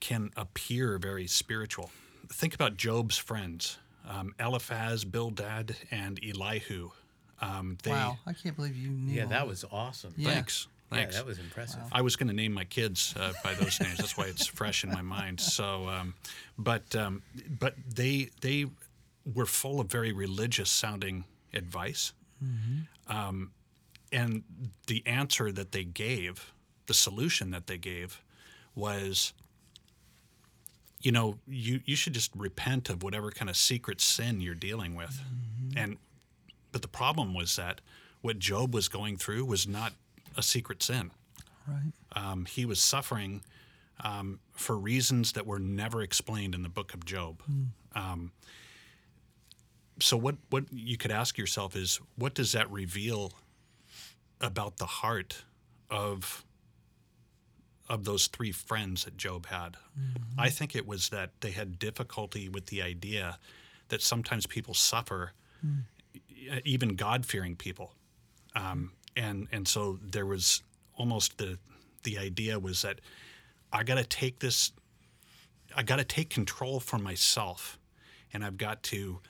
can 0.00 0.30
appear 0.36 0.98
very 0.98 1.26
spiritual. 1.26 1.90
Think 2.28 2.54
about 2.54 2.76
Job's 2.76 3.18
friends, 3.18 3.78
um, 4.08 4.34
Eliphaz, 4.38 5.04
Bildad, 5.04 5.76
and 5.90 6.18
Elihu. 6.22 6.90
Um, 7.40 7.78
they, 7.82 7.90
wow. 7.90 8.18
I 8.26 8.32
can't 8.32 8.56
believe 8.56 8.76
you 8.76 8.90
knew. 8.90 9.14
Yeah, 9.14 9.26
that 9.26 9.46
was 9.46 9.64
awesome. 9.70 10.14
Yeah. 10.16 10.30
Thanks. 10.30 10.68
Yeah, 10.92 10.98
Thanks. 10.98 11.16
that 11.16 11.26
was 11.26 11.38
impressive. 11.38 11.80
I 11.92 12.02
was 12.02 12.16
going 12.16 12.28
to 12.28 12.34
name 12.34 12.52
my 12.52 12.64
kids 12.64 13.14
uh, 13.18 13.32
by 13.44 13.54
those 13.54 13.80
names. 13.80 13.98
That's 13.98 14.16
why 14.16 14.24
it's 14.24 14.46
fresh 14.46 14.82
in 14.82 14.90
my 14.90 15.02
mind. 15.02 15.40
So, 15.40 15.88
um, 15.88 16.14
but 16.58 16.94
um, 16.96 17.22
but 17.48 17.74
they 17.88 18.30
they 18.40 18.66
were 19.34 19.46
full 19.46 19.78
of 19.78 19.86
very 19.86 20.12
religious 20.12 20.68
sounding 20.68 21.24
advice, 21.54 22.12
um, 23.06 23.52
and 24.12 24.42
the 24.86 25.02
answer 25.06 25.52
that 25.52 25.72
they 25.72 25.84
gave, 25.84 26.52
the 26.86 26.94
solution 26.94 27.50
that 27.50 27.66
they 27.66 27.78
gave, 27.78 28.22
was. 28.74 29.32
You 31.02 31.12
know, 31.12 31.38
you, 31.48 31.80
you 31.86 31.96
should 31.96 32.12
just 32.12 32.30
repent 32.36 32.90
of 32.90 33.02
whatever 33.02 33.30
kind 33.30 33.48
of 33.48 33.56
secret 33.56 34.02
sin 34.02 34.42
you're 34.42 34.54
dealing 34.54 34.94
with, 34.94 35.18
and 35.74 35.96
but 36.72 36.82
the 36.82 36.88
problem 36.88 37.32
was 37.32 37.56
that 37.56 37.80
what 38.20 38.38
Job 38.38 38.74
was 38.74 38.88
going 38.88 39.16
through 39.16 39.46
was 39.46 39.66
not 39.66 39.94
a 40.36 40.42
secret 40.42 40.82
sin. 40.82 41.10
Right. 41.66 41.92
Um, 42.14 42.44
he 42.44 42.64
was 42.64 42.80
suffering 42.80 43.42
um, 44.02 44.40
for 44.52 44.76
reasons 44.76 45.32
that 45.32 45.46
were 45.46 45.58
never 45.58 46.02
explained 46.02 46.54
in 46.54 46.62
the 46.62 46.68
book 46.68 46.94
of 46.94 47.04
Job. 47.04 47.42
Um, 47.94 48.32
so 50.00 50.16
what 50.16 50.36
what 50.50 50.64
you 50.72 50.96
could 50.96 51.10
ask 51.10 51.36
yourself 51.38 51.76
is 51.76 52.00
what 52.16 52.34
does 52.34 52.52
that 52.52 52.70
reveal 52.70 53.32
about 54.40 54.78
the 54.78 54.86
heart 54.86 55.44
of 55.90 56.44
of 57.88 58.04
those 58.04 58.28
three 58.28 58.52
friends 58.52 59.04
that 59.04 59.16
Job 59.16 59.46
had? 59.46 59.76
I 60.38 60.48
think 60.48 60.76
it 60.76 60.86
was 60.86 61.08
that 61.08 61.30
they 61.40 61.50
had 61.50 61.78
difficulty 61.78 62.48
with 62.48 62.66
the 62.66 62.82
idea 62.82 63.38
that 63.88 64.00
sometimes 64.00 64.46
people 64.46 64.74
suffer, 64.74 65.32
e- 66.14 66.60
even 66.64 66.90
God 66.94 67.26
fearing 67.26 67.56
people, 67.56 67.92
um, 68.54 68.92
and 69.16 69.48
and 69.52 69.66
so 69.66 69.98
there 70.02 70.26
was 70.26 70.62
almost 70.96 71.38
the 71.38 71.58
the 72.04 72.16
idea 72.18 72.58
was 72.58 72.82
that 72.82 73.00
I 73.72 73.82
got 73.82 73.96
to 73.96 74.04
take 74.04 74.38
this, 74.38 74.72
I 75.76 75.82
got 75.82 75.96
to 75.96 76.04
take 76.04 76.30
control 76.30 76.80
for 76.80 76.98
myself, 76.98 77.78
and 78.32 78.44
I've 78.44 78.56
got 78.56 78.82
to 78.84 79.20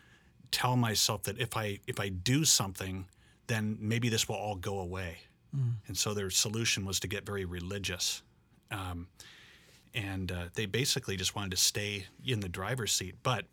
tell 0.50 0.76
myself 0.76 1.22
that 1.24 1.38
if 1.38 1.56
I 1.56 1.80
if 1.86 1.98
I 1.98 2.10
do 2.10 2.44
something, 2.44 3.06
then 3.50 3.76
maybe 3.80 4.08
this 4.08 4.28
will 4.28 4.36
all 4.36 4.54
go 4.54 4.78
away. 4.78 5.18
And 5.88 5.96
so 5.96 6.14
their 6.14 6.30
solution 6.30 6.84
was 6.84 7.00
to 7.00 7.08
get 7.08 7.26
very 7.26 7.44
religious, 7.44 8.22
um, 8.70 9.08
and 9.94 10.30
uh, 10.30 10.44
they 10.54 10.66
basically 10.66 11.16
just 11.16 11.34
wanted 11.34 11.50
to 11.50 11.56
stay 11.56 12.06
in 12.24 12.38
the 12.38 12.48
driver's 12.48 12.92
seat. 12.92 13.16
But 13.24 13.46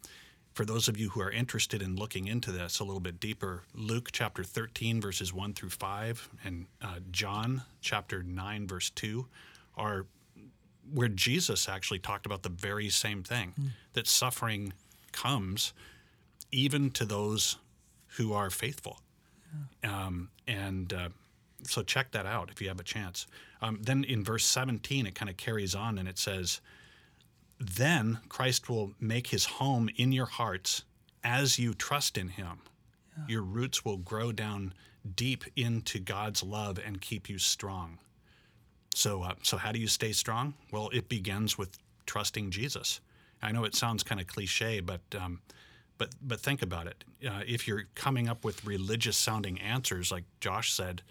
for 0.53 0.63
those 0.63 0.87
of 0.87 0.99
you 0.99 1.09
who 1.09 1.21
are 1.21 1.31
interested 1.31 1.81
in 1.81 1.95
looking 1.95 2.27
into 2.27 2.51
this 2.51 2.79
a 2.79 2.83
little 2.83 2.99
bit 2.99 3.19
deeper, 3.19 3.63
Luke 3.73 4.09
chapter 4.11 4.43
13, 4.43 5.01
verses 5.01 5.33
1 5.33 5.53
through 5.55 5.71
5, 5.71 6.29
and 6.43 6.67
uh, 6.83 6.99
John 7.09 7.63
chapter 7.81 8.21
9, 8.21 8.67
verse 8.67 8.91
2 8.91 9.25
are 9.75 10.05
where 10.93 11.09
Jesus 11.09 11.67
actually 11.67 11.99
talked 11.99 12.25
about 12.25 12.43
the 12.43 12.49
very 12.49 12.89
same 12.89 13.23
thing 13.23 13.53
that 13.93 14.07
suffering 14.07 14.73
comes 15.11 15.73
even 16.51 16.91
to 16.91 17.05
those 17.05 17.57
who 18.17 18.33
are 18.33 18.49
faithful. 18.49 18.99
Um, 19.83 20.29
and 20.47 20.91
uh, 20.93 21.09
so 21.63 21.83
check 21.83 22.11
that 22.11 22.25
out 22.25 22.49
if 22.51 22.61
you 22.61 22.67
have 22.67 22.79
a 22.79 22.83
chance. 22.83 23.27
Um, 23.61 23.79
then 23.81 24.03
in 24.03 24.23
verse 24.23 24.45
17, 24.45 25.05
it 25.07 25.15
kind 25.15 25.29
of 25.29 25.37
carries 25.37 25.75
on 25.75 25.97
and 25.97 26.07
it 26.07 26.17
says, 26.17 26.61
Then 27.59 28.19
Christ 28.29 28.69
will 28.69 28.93
make 28.99 29.27
his 29.27 29.45
home 29.45 29.89
in 29.95 30.11
your 30.11 30.25
hearts 30.25 30.83
as 31.23 31.59
you 31.59 31.73
trust 31.73 32.17
in 32.17 32.29
him. 32.29 32.59
Your 33.27 33.41
roots 33.41 33.83
will 33.83 33.97
grow 33.97 34.31
down 34.31 34.73
deep 35.15 35.43
into 35.55 35.99
God's 35.99 36.43
love 36.43 36.79
and 36.83 37.01
keep 37.01 37.29
you 37.29 37.39
strong. 37.39 37.97
So, 38.93 39.23
uh, 39.23 39.33
so 39.41 39.57
how 39.57 39.71
do 39.71 39.79
you 39.79 39.87
stay 39.87 40.11
strong? 40.11 40.53
Well, 40.71 40.89
it 40.93 41.09
begins 41.09 41.57
with 41.57 41.77
trusting 42.05 42.51
Jesus. 42.51 42.99
I 43.41 43.51
know 43.51 43.63
it 43.63 43.75
sounds 43.75 44.03
kind 44.03 44.19
of 44.19 44.27
cliche, 44.27 44.79
but 44.79 45.01
um, 45.19 45.41
but 45.97 46.15
but 46.21 46.39
think 46.39 46.61
about 46.61 46.87
it. 46.87 47.03
Uh, 47.25 47.41
if 47.45 47.67
you're 47.67 47.85
coming 47.95 48.27
up 48.27 48.43
with 48.43 48.65
religious 48.65 49.17
sounding 49.17 49.59
answers, 49.59 50.11
like 50.11 50.23
Josh 50.39 50.73
said, 50.73 51.01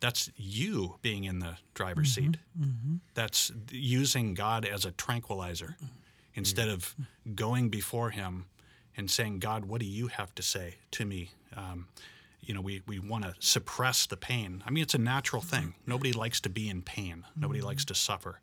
that's 0.00 0.30
you 0.36 0.96
being 1.02 1.24
in 1.24 1.38
the 1.38 1.56
driver's 1.74 2.14
mm-hmm. 2.14 2.32
seat. 2.32 2.40
Mm-hmm. 2.58 2.94
That's 3.14 3.52
using 3.70 4.34
God 4.34 4.64
as 4.64 4.84
a 4.84 4.92
tranquilizer 4.92 5.76
instead 6.34 6.68
of 6.68 6.94
going 7.34 7.68
before 7.68 8.10
Him 8.10 8.46
and 8.96 9.10
saying, 9.10 9.38
God, 9.38 9.66
what 9.66 9.80
do 9.80 9.86
you 9.86 10.08
have 10.08 10.34
to 10.36 10.42
say 10.42 10.76
to 10.92 11.04
me? 11.04 11.30
Um, 11.56 11.88
you 12.40 12.54
know, 12.54 12.60
we, 12.62 12.82
we 12.86 12.98
want 12.98 13.24
to 13.24 13.34
suppress 13.38 14.06
the 14.06 14.16
pain. 14.16 14.62
I 14.66 14.70
mean, 14.70 14.82
it's 14.82 14.94
a 14.94 14.98
natural 14.98 15.42
thing. 15.42 15.68
Mm-hmm. 15.68 15.90
Nobody 15.90 16.12
likes 16.12 16.40
to 16.40 16.48
be 16.48 16.68
in 16.68 16.82
pain. 16.82 17.24
Nobody 17.36 17.60
likes 17.60 17.84
to 17.86 17.94
suffer. 17.94 18.40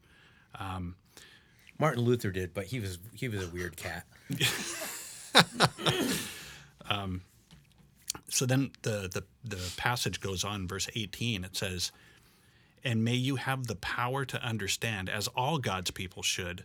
Um, 0.59 0.95
Martin 1.79 2.03
Luther 2.03 2.31
did, 2.31 2.53
but 2.53 2.65
he 2.65 2.79
was 2.79 2.99
he 3.13 3.27
was 3.27 3.43
a 3.43 3.49
weird 3.49 3.77
cat. 3.77 4.05
Um, 6.89 7.21
so 8.29 8.45
then 8.45 8.71
the, 8.81 9.09
the, 9.11 9.23
the 9.43 9.71
passage 9.77 10.19
goes 10.19 10.43
on, 10.43 10.67
verse 10.67 10.89
18. 10.95 11.43
It 11.43 11.55
says, 11.55 11.91
And 12.83 13.03
may 13.03 13.15
you 13.15 13.35
have 13.35 13.67
the 13.67 13.75
power 13.75 14.25
to 14.25 14.41
understand, 14.43 15.09
as 15.09 15.27
all 15.29 15.57
God's 15.57 15.91
people 15.91 16.23
should, 16.23 16.63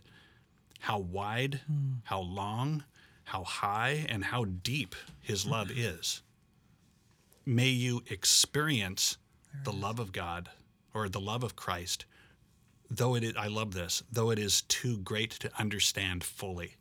how 0.79 0.99
wide, 0.99 1.61
how 2.03 2.19
long, 2.19 2.83
how 3.25 3.43
high, 3.43 4.05
and 4.09 4.25
how 4.25 4.45
deep 4.45 4.95
his 5.21 5.45
love 5.45 5.71
is. 5.71 6.21
May 7.45 7.69
you 7.69 8.03
experience 8.09 9.17
the 9.63 9.71
love 9.73 9.99
of 9.99 10.11
God 10.11 10.49
or 10.93 11.07
the 11.07 11.19
love 11.21 11.43
of 11.43 11.55
Christ, 11.55 12.05
though 12.89 13.15
it 13.15 13.23
is, 13.23 13.33
I 13.37 13.47
love 13.47 13.73
this, 13.73 14.03
though 14.11 14.29
it 14.29 14.39
is 14.39 14.61
too 14.63 14.97
great 14.97 15.31
to 15.31 15.51
understand 15.57 16.23
fully. 16.23 16.75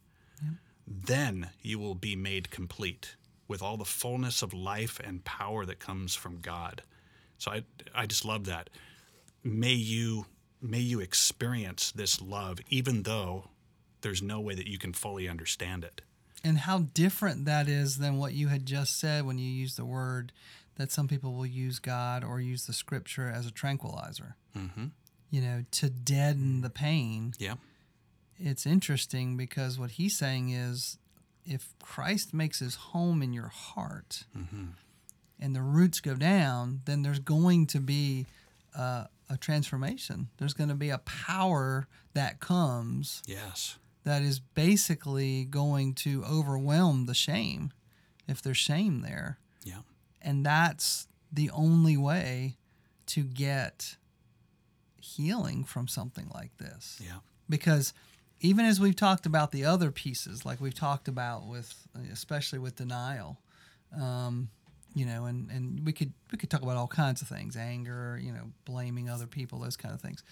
Then 0.87 1.51
you 1.61 1.79
will 1.79 1.95
be 1.95 2.17
made 2.17 2.51
complete 2.51 3.17
with 3.49 3.63
all 3.63 3.77
the 3.77 3.85
fullness 3.85 4.43
of 4.43 4.55
life 4.55 5.01
and 5.03 5.25
power 5.25 5.65
that 5.67 5.79
comes 5.79 6.15
from 6.15 6.41
God. 6.41 6.83
So 7.39 7.51
I, 7.51 7.65
I 7.95 8.07
just 8.07 8.25
love 8.25 8.47
that. 8.47 8.71
May 9.45 9.73
you 9.73 10.27
may 10.61 10.79
you 10.79 11.01
experience 11.01 11.91
this 11.91 12.23
love 12.23 12.61
even 12.69 13.03
though 13.03 13.49
there's 14.03 14.23
no 14.23 14.41
way 14.41 14.55
that 14.55 14.69
you 14.69 14.79
can 14.79 14.93
fully 14.93 15.29
understand 15.29 15.85
it. 15.85 16.03
And 16.45 16.59
how 16.59 16.81
different 16.95 17.45
that 17.47 17.69
is 17.69 17.99
than 17.99 18.19
what 18.19 18.33
you 18.33 18.49
had 18.49 18.67
just 18.67 18.99
said 18.99 19.27
when 19.27 19.39
you 19.39 19.49
used 19.49 19.77
the 19.77 19.85
word 19.85 20.33
that 20.77 20.91
some 20.91 21.09
people 21.09 21.35
will 21.35 21.47
use 21.47 21.79
God 21.79 22.25
or 22.25 22.41
use 22.41 22.67
the 22.67 22.73
scripture 22.73 23.29
as 23.29 23.47
a 23.47 23.51
tranquilizer. 23.51 24.37
Mm-hmm. 24.57 24.87
You 25.31 25.41
know, 25.41 25.65
to 25.73 25.89
deaden 25.89 26.61
the 26.61 26.71
pain. 26.71 27.35
Yeah. 27.39 27.55
It's 28.45 28.67
interesting 28.67 29.37
because 29.37 29.79
what 29.79 29.93
he's 29.93 30.19
saying 30.19 30.51
is 30.51 30.99
if 31.45 31.75
Christ 31.83 32.35
makes 32.35 32.59
his 32.59 32.75
home 32.75 33.23
in 33.23 33.33
your 33.33 33.49
heart 33.49 34.25
and 35.41 35.55
the 35.57 35.63
roots 35.63 36.01
go 36.01 36.15
down, 36.15 36.81
then 36.85 37.03
there's 37.03 37.19
going 37.21 37.67
to 37.69 37.81
be 37.81 38.27
uh, 38.77 39.05
a 39.31 39.37
transformation. 39.37 40.29
There's 40.39 40.55
going 40.55 40.69
to 40.71 40.75
be 40.75 40.91
a 40.91 40.99
power 40.99 41.87
that 42.15 42.41
comes 42.41 43.23
Yes. 43.27 43.77
that 44.05 44.23
is 44.23 44.41
basically 44.41 45.45
going 45.45 45.95
to 45.95 46.25
overwhelm 46.25 47.07
the 47.07 47.15
shame 47.15 47.73
if 48.29 48.43
there's 48.43 48.57
shame 48.59 49.03
there. 49.03 49.39
Yeah. 49.65 49.83
And 50.21 50.45
that's 50.45 51.07
the 51.33 51.51
only 51.51 51.97
way 51.97 52.57
to 53.07 53.23
get 53.25 53.97
healing 55.01 55.65
from 55.65 55.89
something 55.89 56.29
like 56.35 56.57
this. 56.59 57.01
Yeah. 57.05 57.19
Because 57.49 57.93
even 58.43 58.65
as 58.65 58.81
we've 58.81 58.97
talked 58.97 59.25
about 59.25 59.53
the 59.53 59.65
other 59.65 59.91
pieces, 59.91 60.45
like 60.45 60.61
we've 60.61 60.75
talked 60.75 61.07
about 61.07 61.47
with, 61.47 61.75
especially 62.13 62.59
with 62.59 62.77
denial, 62.77 63.39
um, 63.99 64.49
you 64.95 65.07
know, 65.07 65.25
and, 65.27 65.49
and 65.51 65.87
we 65.87 65.93
could 65.93 66.13
we 66.31 66.37
could 66.37 66.51
talk 66.51 66.63
about 66.63 66.77
all 66.77 66.89
kinds 66.89 67.23
of 67.23 67.29
things, 67.29 67.57
anger, 67.57 68.21
you 68.23 68.33
know, 68.33 68.51
blaming 68.65 69.09
other 69.09 69.27
people, 69.27 69.61
those 69.61 69.77
kind 69.77 69.95
of 69.95 70.01
things. 70.01 70.23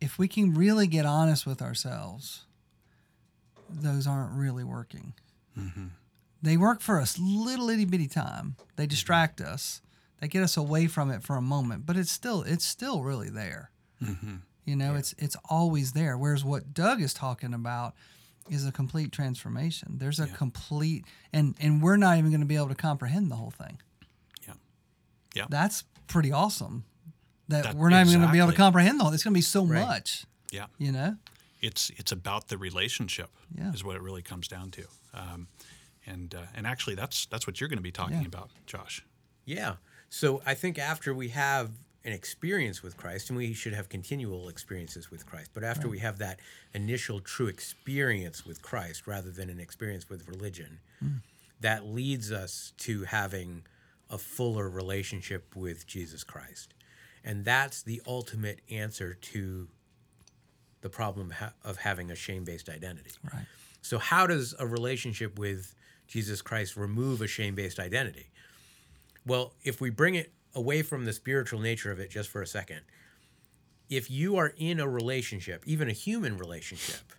If 0.00 0.18
we 0.18 0.28
can 0.28 0.54
really 0.54 0.86
get 0.86 1.06
honest 1.06 1.46
with 1.46 1.60
ourselves, 1.60 2.44
those 3.68 4.06
aren't 4.06 4.32
really 4.32 4.62
working. 4.62 5.14
Mm-hmm. 5.58 5.86
They 6.42 6.56
work 6.56 6.80
for 6.80 6.98
a 6.98 7.06
little 7.18 7.70
itty 7.70 7.86
bitty 7.86 8.08
time. 8.08 8.56
They 8.76 8.84
mm-hmm. 8.84 8.90
distract 8.90 9.40
us. 9.40 9.80
They 10.20 10.28
get 10.28 10.42
us 10.42 10.56
away 10.56 10.86
from 10.86 11.10
it 11.10 11.22
for 11.22 11.36
a 11.36 11.42
moment, 11.42 11.86
but 11.86 11.96
it's 11.96 12.12
still 12.12 12.42
it's 12.42 12.64
still 12.64 13.02
really 13.02 13.30
there. 13.30 13.70
Mm-hmm. 14.02 14.36
You 14.68 14.76
know, 14.76 14.94
it's 14.96 15.14
it's 15.18 15.36
always 15.48 15.92
there. 15.92 16.18
Whereas 16.18 16.44
what 16.44 16.74
Doug 16.74 17.00
is 17.00 17.14
talking 17.14 17.54
about 17.54 17.94
is 18.50 18.66
a 18.66 18.72
complete 18.72 19.12
transformation. 19.12 19.96
There's 19.98 20.20
a 20.20 20.26
complete 20.26 21.04
and 21.32 21.54
and 21.58 21.82
we're 21.82 21.96
not 21.96 22.18
even 22.18 22.30
going 22.30 22.40
to 22.40 22.46
be 22.46 22.56
able 22.56 22.68
to 22.68 22.74
comprehend 22.74 23.30
the 23.30 23.36
whole 23.36 23.50
thing. 23.50 23.80
Yeah. 24.46 24.54
Yeah. 25.34 25.46
That's 25.48 25.84
pretty 26.06 26.32
awesome. 26.32 26.84
That, 27.48 27.64
That- 27.64 27.74
we're 27.76 27.88
not 27.88 28.06
even 28.06 28.18
going 28.20 28.28
to 28.28 28.32
be 28.32 28.38
able 28.40 28.50
to 28.50 28.56
comprehend 28.56 29.00
the 29.00 29.04
whole. 29.04 29.12
It's 29.14 29.24
going 29.24 29.32
to 29.32 29.38
be 29.38 29.42
so 29.42 29.64
Right. 29.64 29.86
much. 29.86 30.26
Yeah. 30.50 30.66
You 30.78 30.92
know. 30.92 31.16
It's 31.62 31.90
it's 31.96 32.12
about 32.12 32.48
the 32.48 32.58
relationship. 32.58 33.30
Yeah. 33.56 33.72
Is 33.72 33.82
what 33.82 33.96
it 33.96 34.02
really 34.02 34.22
comes 34.22 34.48
down 34.48 34.70
to. 34.72 34.84
Um, 35.14 35.48
and 36.06 36.34
uh, 36.34 36.42
and 36.54 36.66
actually, 36.66 36.94
that's 36.94 37.26
that's 37.26 37.46
what 37.46 37.58
you're 37.58 37.68
going 37.70 37.78
to 37.78 37.82
be 37.82 37.92
talking 37.92 38.20
Yeah. 38.20 38.26
about, 38.28 38.50
Josh. 38.66 39.02
Yeah. 39.46 39.76
So 40.10 40.42
I 40.46 40.54
think 40.54 40.78
after 40.78 41.12
we 41.14 41.28
have 41.30 41.70
an 42.08 42.14
experience 42.14 42.82
with 42.82 42.96
Christ, 42.96 43.28
and 43.28 43.36
we 43.36 43.52
should 43.52 43.74
have 43.74 43.90
continual 43.90 44.48
experiences 44.48 45.10
with 45.10 45.26
Christ, 45.26 45.50
but 45.52 45.62
after 45.62 45.88
we 45.88 45.98
have 45.98 46.18
that 46.18 46.40
initial 46.72 47.20
true 47.20 47.48
experience 47.48 48.46
with 48.46 48.62
Christ 48.62 49.06
rather 49.06 49.30
than 49.30 49.50
an 49.50 49.60
experience 49.60 50.08
with 50.08 50.26
religion, 50.26 50.80
hmm. 51.00 51.16
that 51.60 51.84
leads 51.84 52.32
us 52.32 52.72
to 52.78 53.04
having 53.04 53.62
a 54.08 54.16
fuller 54.16 54.70
relationship 54.70 55.54
with 55.54 55.86
Jesus 55.86 56.24
Christ. 56.24 56.72
And 57.22 57.44
that's 57.44 57.82
the 57.82 58.00
ultimate 58.06 58.60
answer 58.70 59.12
to 59.12 59.68
the 60.80 60.88
problem 60.88 61.30
ha- 61.30 61.52
of 61.62 61.76
having 61.76 62.10
a 62.10 62.14
shame 62.14 62.44
based 62.44 62.70
identity. 62.70 63.10
Right. 63.22 63.44
So, 63.82 63.98
how 63.98 64.26
does 64.26 64.54
a 64.58 64.66
relationship 64.66 65.38
with 65.38 65.74
Jesus 66.06 66.40
Christ 66.40 66.74
remove 66.74 67.20
a 67.20 67.26
shame 67.26 67.54
based 67.54 67.78
identity? 67.78 68.30
Well, 69.26 69.52
if 69.62 69.78
we 69.78 69.90
bring 69.90 70.14
it 70.14 70.32
away 70.54 70.82
from 70.82 71.04
the 71.04 71.12
spiritual 71.12 71.60
nature 71.60 71.90
of 71.90 72.00
it 72.00 72.10
just 72.10 72.28
for 72.28 72.42
a 72.42 72.46
second, 72.46 72.80
if 73.88 74.10
you 74.10 74.36
are 74.36 74.52
in 74.56 74.80
a 74.80 74.88
relationship, 74.88 75.62
even 75.66 75.88
a 75.88 75.92
human 75.92 76.36
relationship, 76.36 77.12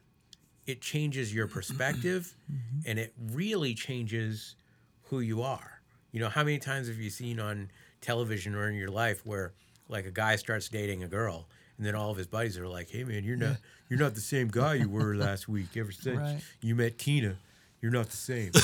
it 0.65 0.81
changes 0.81 1.33
your 1.33 1.47
perspective 1.47 2.35
mm-hmm. 2.51 2.89
and 2.89 2.99
it 2.99 3.13
really 3.31 3.73
changes 3.73 4.55
who 5.03 5.19
you 5.19 5.41
are. 5.41 5.81
You 6.11 6.19
know, 6.19 6.29
how 6.29 6.43
many 6.43 6.59
times 6.59 6.87
have 6.87 6.97
you 6.97 7.09
seen 7.09 7.39
on 7.39 7.71
television 8.01 8.55
or 8.55 8.69
in 8.69 8.75
your 8.75 8.89
life 8.89 9.25
where 9.25 9.53
like 9.87 10.05
a 10.05 10.11
guy 10.11 10.35
starts 10.35 10.69
dating 10.69 11.03
a 11.03 11.07
girl 11.07 11.47
and 11.77 11.85
then 11.85 11.95
all 11.95 12.11
of 12.11 12.17
his 12.17 12.27
buddies 12.27 12.57
are 12.57 12.67
like, 12.67 12.89
"Hey 12.89 13.03
man, 13.03 13.23
you're 13.23 13.37
not 13.37 13.57
you're 13.89 13.99
not 13.99 14.13
the 14.13 14.21
same 14.21 14.49
guy 14.49 14.75
you 14.75 14.89
were 14.89 15.15
last 15.15 15.47
week 15.47 15.75
ever 15.75 15.91
since 15.91 16.17
Right. 16.17 16.41
you 16.61 16.75
met 16.75 16.97
Tina. 16.97 17.37
You're 17.81 17.91
not 17.91 18.09
the 18.09 18.17
same." 18.17 18.51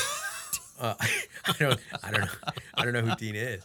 uh, 0.80 0.96
I 1.46 1.54
don't 1.60 1.80
I 2.04 2.12
don't 2.12 2.22
know 2.22 2.52
I 2.74 2.84
don't 2.84 2.94
know 2.94 3.02
who 3.02 3.16
Dean 3.16 3.36
is. 3.36 3.64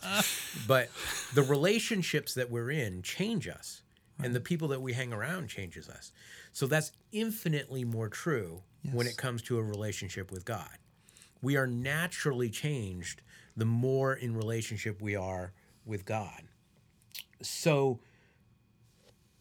But 0.67 0.91
the 1.35 1.43
relationships 1.43 2.35
that 2.35 2.51
we're 2.51 2.71
in 2.71 3.03
change 3.03 3.49
us 3.49 3.83
and 4.23 4.35
the 4.35 4.41
people 4.41 4.69
that 4.69 4.83
we 4.83 4.93
hang 4.93 5.13
around 5.13 5.49
changes 5.49 5.89
us. 5.89 6.13
So 6.53 6.67
that's 6.67 6.93
infinitely 7.11 7.85
more 7.85 8.09
true 8.09 8.63
when 8.93 9.07
it 9.07 9.17
comes 9.17 9.43
to 9.43 9.59
a 9.59 9.63
relationship 9.63 10.31
with 10.31 10.45
God. 10.45 10.79
We 11.43 11.57
are 11.57 11.67
naturally 11.67 12.51
changed 12.51 13.23
the 13.57 13.65
more 13.65 14.15
in 14.15 14.37
relationship 14.37 15.01
we 15.01 15.17
are 15.17 15.53
with 15.87 16.05
God. 16.05 16.43
So 17.43 18.01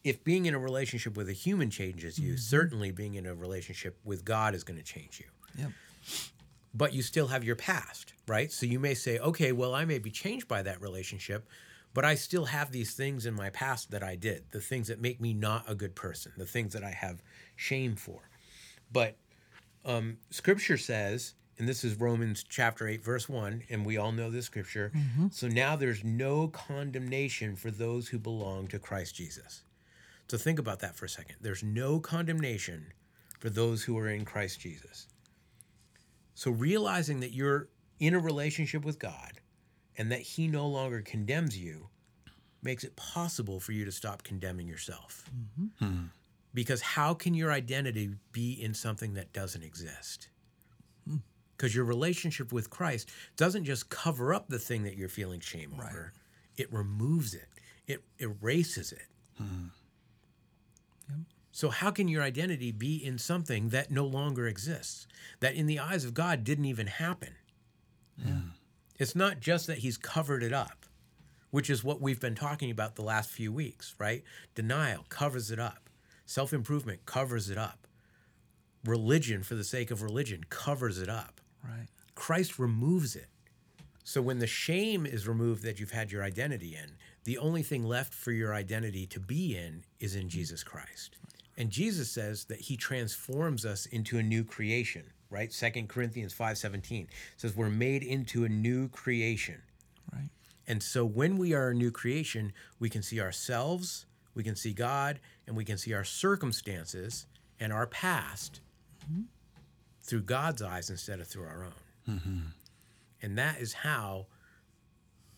if 0.03 0.23
being 0.23 0.45
in 0.45 0.53
a 0.53 0.59
relationship 0.59 1.17
with 1.17 1.27
a 1.27 1.33
human 1.33 1.69
changes 1.69 2.17
you, 2.17 2.37
certainly 2.37 2.91
being 2.91 3.15
in 3.15 3.25
a 3.25 3.35
relationship 3.35 3.97
with 4.05 4.23
God 4.23 4.55
is 4.55 4.63
going 4.63 4.77
to 4.77 4.83
change 4.83 5.19
you 5.19 5.25
Yep. 5.57 5.71
But 6.73 6.93
you 6.93 7.01
still 7.01 7.27
have 7.27 7.43
your 7.43 7.55
past, 7.55 8.13
right? 8.27 8.51
So 8.51 8.65
you 8.65 8.79
may 8.79 8.93
say, 8.93 9.19
okay, 9.19 9.51
well, 9.51 9.73
I 9.73 9.85
may 9.85 9.99
be 9.99 10.11
changed 10.11 10.47
by 10.47 10.61
that 10.63 10.81
relationship, 10.81 11.47
but 11.93 12.05
I 12.05 12.15
still 12.15 12.45
have 12.45 12.71
these 12.71 12.93
things 12.93 13.25
in 13.25 13.33
my 13.33 13.49
past 13.49 13.91
that 13.91 14.03
I 14.03 14.15
did, 14.15 14.43
the 14.51 14.61
things 14.61 14.87
that 14.87 15.01
make 15.01 15.19
me 15.19 15.33
not 15.33 15.63
a 15.67 15.75
good 15.75 15.95
person, 15.95 16.31
the 16.37 16.45
things 16.45 16.73
that 16.73 16.83
I 16.83 16.91
have 16.91 17.23
shame 17.55 17.95
for. 17.95 18.29
But 18.91 19.15
um, 19.85 20.17
scripture 20.29 20.77
says, 20.77 21.33
and 21.57 21.67
this 21.67 21.83
is 21.83 21.99
Romans 21.99 22.45
chapter 22.47 22.87
8, 22.87 23.03
verse 23.03 23.27
1, 23.27 23.63
and 23.69 23.85
we 23.85 23.97
all 23.97 24.11
know 24.11 24.29
this 24.29 24.45
scripture. 24.45 24.91
So 25.31 25.47
now 25.47 25.75
there's 25.75 26.03
no 26.03 26.47
condemnation 26.47 27.55
for 27.55 27.69
those 27.69 28.07
who 28.07 28.19
belong 28.19 28.67
to 28.67 28.79
Christ 28.79 29.15
Jesus. 29.15 29.63
So 30.29 30.37
think 30.37 30.59
about 30.59 30.79
that 30.79 30.95
for 30.95 31.05
a 31.05 31.09
second. 31.09 31.35
There's 31.41 31.63
no 31.63 31.99
condemnation 31.99 32.93
for 33.39 33.49
those 33.49 33.83
who 33.83 33.97
are 33.97 34.07
in 34.09 34.23
Christ 34.25 34.59
Jesus. 34.61 35.07
So 36.39 36.51
realizing 36.51 37.19
that 37.19 37.33
you're 37.33 37.67
in 37.99 38.13
a 38.13 38.19
relationship 38.19 38.85
with 38.85 38.97
God 38.97 39.41
and 39.97 40.09
that 40.09 40.21
He 40.21 40.47
no 40.47 40.67
longer 40.67 41.01
condemns 41.01 41.57
you 41.57 41.89
makes 42.63 42.85
it 42.85 42.95
possible 42.95 43.59
for 43.59 43.73
you 43.73 43.83
to 43.83 43.91
stop 43.91 44.23
condemning 44.23 44.65
yourself. 44.65 45.29
Mm-hmm. 45.35 45.85
Hmm. 45.85 46.03
Because 46.53 46.79
how 46.79 47.13
can 47.13 47.33
your 47.33 47.51
identity 47.51 48.11
be 48.31 48.53
in 48.53 48.73
something 48.73 49.15
that 49.15 49.33
doesn't 49.33 49.63
exist? 49.63 50.29
Hmm. 51.05 51.17
Because 51.57 51.75
your 51.75 51.83
relationship 51.83 52.53
with 52.53 52.69
Christ 52.69 53.09
doesn't 53.35 53.65
just 53.65 53.89
cover 53.89 54.33
up 54.33 54.47
the 54.47 54.59
thing 54.59 54.83
that 54.83 54.95
you're 54.95 55.09
feeling 55.09 55.41
shame 55.41 55.73
over, 55.73 56.13
it 56.55 56.71
removes 56.71 57.33
it, 57.33 57.49
it 57.85 58.01
erases 58.17 58.93
it. 58.93 59.07
Hmm. 59.37 59.65
So, 61.59 61.69
how 61.69 61.91
can 61.91 62.07
your 62.07 62.23
identity 62.23 62.71
be 62.71 62.95
in 62.95 63.17
something 63.17 63.67
that 63.67 63.91
no 63.91 64.05
longer 64.05 64.47
exists, 64.47 65.05
that 65.41 65.55
in 65.55 65.65
the 65.65 65.77
eyes 65.77 66.05
of 66.05 66.13
God 66.13 66.45
didn't 66.45 66.63
even 66.63 66.87
happen? 66.87 67.35
Hmm. 68.23 68.51
It's 68.97 69.13
not 69.13 69.41
just 69.41 69.67
that 69.67 69.79
He's 69.79 69.97
covered 69.97 70.41
it 70.41 70.53
up, 70.53 70.85
which 71.51 71.69
is 71.69 71.83
what 71.83 71.99
we've 71.99 72.21
been 72.21 72.33
talking 72.33 72.71
about 72.71 72.95
the 72.95 73.01
last 73.01 73.29
few 73.29 73.51
weeks, 73.51 73.93
right? 73.99 74.23
Denial 74.55 75.05
covers 75.09 75.51
it 75.51 75.59
up, 75.59 75.89
self 76.25 76.53
improvement 76.53 77.05
covers 77.05 77.49
it 77.49 77.57
up, 77.57 77.87
religion 78.85 79.43
for 79.43 79.55
the 79.55 79.65
sake 79.65 79.91
of 79.91 80.01
religion 80.01 80.45
covers 80.49 80.97
it 80.97 81.09
up. 81.09 81.41
Right. 81.61 81.87
Christ 82.15 82.57
removes 82.57 83.17
it. 83.17 83.27
So 84.05 84.21
when 84.21 84.39
the 84.39 84.47
shame 84.47 85.05
is 85.05 85.27
removed 85.27 85.63
that 85.63 85.77
you've 85.77 85.91
had 85.91 86.09
your 86.09 86.23
identity 86.23 86.77
in, 86.81 86.91
the 87.25 87.37
only 87.37 87.63
thing 87.63 87.83
left 87.83 88.13
for 88.13 88.31
your 88.31 88.53
identity 88.53 89.05
to 89.07 89.19
be 89.19 89.57
in 89.57 89.83
is 89.99 90.15
in 90.15 90.21
hmm. 90.21 90.29
Jesus 90.29 90.63
Christ. 90.63 91.17
And 91.59 91.69
Jesus 91.69 92.09
says 92.09 92.45
that 92.45 92.61
he 92.61 92.77
transforms 92.77 93.65
us 93.65 93.85
into 93.85 94.17
a 94.17 94.23
new 94.23 94.45
creation, 94.45 95.03
right? 95.29 95.51
2 95.51 95.89
Corinthians 95.89 96.33
5:17 96.33 97.07
says 97.35 97.53
we're 97.53 97.69
made 97.69 98.01
into 98.01 98.45
a 98.45 98.49
new 98.49 98.87
creation. 98.87 99.61
Right. 100.11 100.29
And 100.65 100.81
so 100.81 101.05
when 101.05 101.37
we 101.37 101.53
are 101.53 101.69
a 101.69 101.75
new 101.75 101.91
creation, 101.91 102.53
we 102.79 102.89
can 102.89 103.03
see 103.03 103.19
ourselves, 103.19 104.05
we 104.33 104.41
can 104.41 104.55
see 104.55 104.71
God, 104.71 105.19
and 105.45 105.57
we 105.57 105.65
can 105.65 105.77
see 105.77 105.93
our 105.93 106.05
circumstances 106.05 107.25
and 107.59 107.73
our 107.73 107.87
past 107.87 108.61
mm-hmm. 109.03 109.23
through 110.01 110.21
God's 110.21 110.61
eyes 110.61 110.89
instead 110.89 111.19
of 111.19 111.27
through 111.27 111.45
our 111.45 111.65
own. 111.65 112.15
Mm-hmm. 112.15 112.39
And 113.21 113.37
that 113.37 113.59
is 113.59 113.73
how 113.73 114.27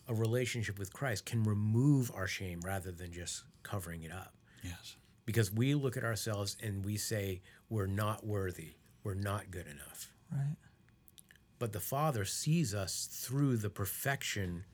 a 0.06 0.14
relationship 0.14 0.78
with 0.78 0.92
Christ 0.92 1.26
can 1.26 1.42
remove 1.42 2.12
our 2.14 2.28
shame 2.28 2.60
rather 2.60 2.92
than 2.92 3.12
just 3.12 3.42
covering 3.64 4.04
it 4.04 4.12
up. 4.12 4.34
Yes. 4.62 4.96
Because 5.24 5.52
we 5.52 5.74
look 5.74 5.96
at 5.96 6.04
ourselves 6.04 6.56
and 6.62 6.84
we 6.84 6.96
say, 6.96 7.42
we're 7.68 7.86
not 7.86 8.26
worthy, 8.26 8.74
we're 9.04 9.14
not 9.14 9.50
good 9.50 9.66
enough 9.66 10.12
Right. 10.32 10.56
but 11.58 11.72
the 11.72 11.80
Father 11.80 12.24
sees 12.24 12.74
us 12.74 13.06
through 13.10 13.56
the 13.58 13.70
perfection 13.70 14.64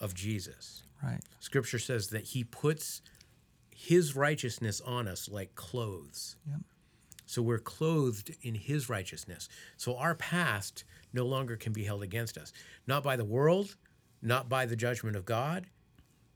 of 0.00 0.14
Jesus. 0.14 0.84
Right. 1.02 1.20
Scripture 1.40 1.78
says 1.78 2.08
that 2.08 2.24
He 2.24 2.44
puts 2.44 3.02
His 3.74 4.14
righteousness 4.16 4.80
on 4.80 5.06
us 5.08 5.28
like 5.28 5.54
clothes. 5.54 6.36
Yep. 6.48 6.60
So 7.26 7.42
we're 7.42 7.58
clothed 7.58 8.34
in 8.42 8.54
His 8.54 8.88
righteousness. 8.88 9.48
So 9.76 9.96
our 9.96 10.14
past 10.14 10.84
no 11.12 11.24
longer 11.26 11.56
can 11.56 11.72
be 11.72 11.84
held 11.84 12.02
against 12.02 12.38
us, 12.38 12.52
not 12.86 13.02
by 13.02 13.16
the 13.16 13.24
world, 13.24 13.76
not 14.22 14.48
by 14.48 14.64
the 14.66 14.76
judgment 14.76 15.16
of 15.16 15.24
God, 15.24 15.66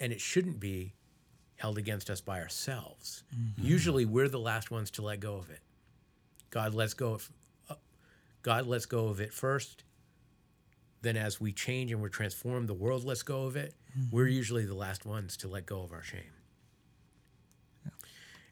and 0.01 0.13
it 0.13 0.21
shouldn't 0.21 0.59
be 0.59 0.95
held 1.61 1.77
against 1.77 2.09
us 2.09 2.23
by 2.23 2.41
ourselves. 2.41 3.23
Usually 3.59 4.07
we're 4.07 4.29
the 4.29 4.39
last 4.39 4.71
ones 4.71 4.91
to 4.93 5.03
let 5.03 5.21
go 5.21 5.37
of 5.37 5.51
it. 5.51 5.61
God 6.49 6.75
lets 6.75 6.95
go 6.95 7.13
of 7.13 7.31
uh, 7.69 7.75
God 8.43 8.67
lets 8.67 8.87
go 8.87 9.09
of 9.09 9.21
it 9.21 9.33
first. 9.33 9.85
Then 11.03 11.17
as 11.17 11.39
we 11.41 11.53
change 11.53 11.93
and 11.93 12.01
we're 12.01 12.09
transformed, 12.09 12.69
the 12.69 12.75
world 12.75 13.05
lets 13.05 13.23
go 13.23 13.45
of 13.45 13.57
it. 13.57 13.75
We're 14.11 14.29
usually 14.29 14.65
the 14.65 14.75
last 14.75 15.05
ones 15.05 15.37
to 15.39 15.49
let 15.49 15.67
go 15.67 15.83
of 15.83 15.93
our 15.93 16.03
shame. 16.03 16.33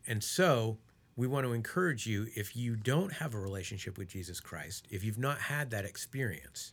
And 0.07 0.23
so 0.23 0.79
we 1.17 1.27
want 1.27 1.47
to 1.47 1.53
encourage 1.53 2.07
you 2.07 2.29
if 2.37 2.57
you 2.57 2.77
don't 2.77 3.13
have 3.15 3.35
a 3.35 3.39
relationship 3.39 3.99
with 3.99 4.09
Jesus 4.09 4.39
Christ, 4.41 4.87
if 4.91 5.03
you've 5.03 5.19
not 5.19 5.39
had 5.39 5.71
that 5.71 5.85
experience, 5.85 6.73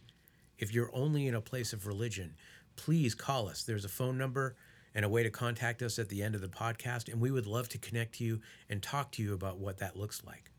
if 0.58 0.74
you're 0.74 0.92
only 0.94 1.28
in 1.28 1.36
a 1.36 1.42
place 1.42 1.74
of 1.74 1.88
religion, 1.88 2.36
please 2.76 3.16
call 3.16 3.48
us. 3.48 3.64
There's 3.64 3.86
a 3.86 3.90
phone 3.90 4.18
number 4.18 4.56
and 4.96 5.04
a 5.04 5.10
way 5.10 5.22
to 5.22 5.30
contact 5.30 5.82
us 5.82 6.00
at 6.00 6.10
the 6.10 6.24
end 6.24 6.34
of 6.34 6.42
the 6.42 6.48
podcast, 6.48 7.12
and 7.12 7.22
we 7.22 7.30
would 7.30 7.46
love 7.46 7.68
to 7.70 7.78
connect 7.78 8.16
to 8.16 8.24
you 8.24 8.40
and 8.70 8.82
talk 8.82 9.12
to 9.12 9.22
you 9.22 9.34
about 9.34 9.60
what 9.60 9.78
that 9.78 9.98
looks 9.98 10.24
like. 10.26 10.50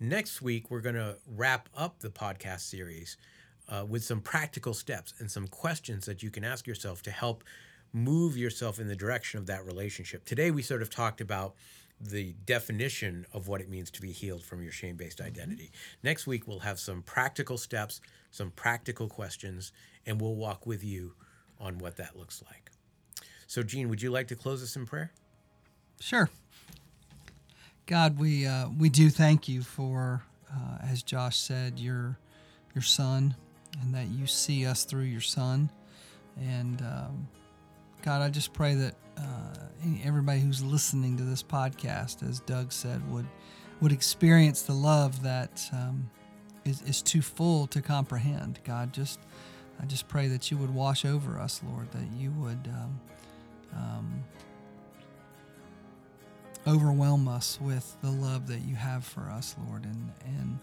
Next 0.00 0.42
week, 0.42 0.70
we're 0.70 0.80
going 0.80 0.94
to 0.96 1.16
wrap 1.28 1.68
up 1.76 2.00
the 2.00 2.08
podcast 2.08 2.60
series 2.60 3.16
uh, 3.68 3.84
with 3.86 4.02
some 4.02 4.20
practical 4.20 4.74
steps 4.74 5.14
and 5.18 5.30
some 5.30 5.46
questions 5.46 6.06
that 6.06 6.22
you 6.22 6.30
can 6.30 6.42
ask 6.42 6.66
yourself 6.66 7.02
to 7.02 7.10
help 7.10 7.44
move 7.92 8.36
yourself 8.36 8.78
in 8.78 8.88
the 8.88 8.96
direction 8.96 9.38
of 9.38 9.46
that 9.46 9.64
relationship. 9.64 10.24
Today, 10.24 10.50
we 10.50 10.62
sort 10.62 10.82
of 10.82 10.90
talked 10.90 11.20
about 11.20 11.54
the 12.00 12.34
definition 12.44 13.24
of 13.32 13.48
what 13.48 13.60
it 13.60 13.70
means 13.70 13.90
to 13.90 14.02
be 14.02 14.12
healed 14.12 14.44
from 14.44 14.62
your 14.62 14.72
shame 14.72 14.96
based 14.96 15.20
identity. 15.20 15.70
Next 16.02 16.26
week, 16.26 16.46
we'll 16.46 16.60
have 16.60 16.78
some 16.78 17.02
practical 17.02 17.56
steps, 17.56 18.00
some 18.30 18.50
practical 18.50 19.08
questions, 19.08 19.72
and 20.04 20.20
we'll 20.20 20.34
walk 20.34 20.66
with 20.66 20.84
you 20.84 21.14
on 21.58 21.78
what 21.78 21.96
that 21.96 22.16
looks 22.16 22.42
like. 22.46 22.70
So, 23.46 23.62
Gene, 23.62 23.88
would 23.88 24.02
you 24.02 24.10
like 24.10 24.28
to 24.28 24.36
close 24.36 24.62
us 24.62 24.76
in 24.76 24.86
prayer? 24.86 25.12
Sure. 26.00 26.28
God, 27.86 28.18
we 28.18 28.46
uh, 28.46 28.68
we 28.76 28.88
do 28.88 29.10
thank 29.10 29.48
you 29.48 29.62
for, 29.62 30.22
uh, 30.52 30.78
as 30.82 31.02
Josh 31.02 31.36
said, 31.36 31.78
your 31.78 32.18
your 32.74 32.82
son, 32.82 33.36
and 33.80 33.94
that 33.94 34.08
you 34.08 34.26
see 34.26 34.66
us 34.66 34.84
through 34.84 35.04
your 35.04 35.20
son. 35.20 35.70
And 36.40 36.82
um, 36.82 37.28
God, 38.02 38.22
I 38.22 38.28
just 38.28 38.52
pray 38.52 38.74
that 38.74 38.94
uh, 39.16 39.56
everybody 40.04 40.40
who's 40.40 40.62
listening 40.62 41.16
to 41.16 41.22
this 41.22 41.42
podcast, 41.42 42.28
as 42.28 42.40
Doug 42.40 42.72
said, 42.72 43.08
would 43.10 43.26
would 43.80 43.92
experience 43.92 44.62
the 44.62 44.72
love 44.72 45.22
that 45.22 45.62
um, 45.72 46.10
is, 46.64 46.82
is 46.82 47.02
too 47.02 47.22
full 47.22 47.68
to 47.68 47.80
comprehend. 47.80 48.58
God, 48.64 48.92
just 48.92 49.20
I 49.80 49.86
just 49.86 50.08
pray 50.08 50.26
that 50.28 50.50
you 50.50 50.56
would 50.56 50.74
wash 50.74 51.04
over 51.04 51.38
us, 51.38 51.62
Lord, 51.70 51.90
that 51.92 52.18
you 52.18 52.32
would. 52.32 52.68
Um, 52.68 53.00
um, 53.76 54.24
overwhelm 56.66 57.28
us 57.28 57.58
with 57.60 57.96
the 58.02 58.10
love 58.10 58.46
that 58.48 58.60
you 58.60 58.74
have 58.74 59.04
for 59.04 59.30
us, 59.30 59.54
Lord, 59.68 59.84
and 59.84 60.12
and 60.24 60.58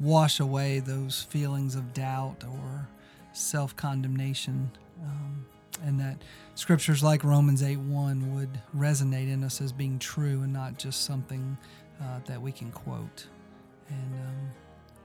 wash 0.00 0.40
away 0.40 0.80
those 0.80 1.22
feelings 1.22 1.74
of 1.74 1.92
doubt 1.94 2.44
or 2.44 2.88
self 3.32 3.76
condemnation, 3.76 4.70
um, 5.02 5.46
and 5.82 6.00
that 6.00 6.22
scriptures 6.54 7.02
like 7.02 7.24
Romans 7.24 7.62
8 7.62 7.78
1 7.78 8.34
would 8.34 8.60
resonate 8.76 9.32
in 9.32 9.44
us 9.44 9.60
as 9.60 9.72
being 9.72 9.98
true 9.98 10.42
and 10.42 10.52
not 10.52 10.78
just 10.78 11.04
something 11.04 11.56
uh, 12.00 12.20
that 12.26 12.40
we 12.40 12.52
can 12.52 12.70
quote. 12.72 13.26
And, 13.88 14.14
um, 14.14 14.50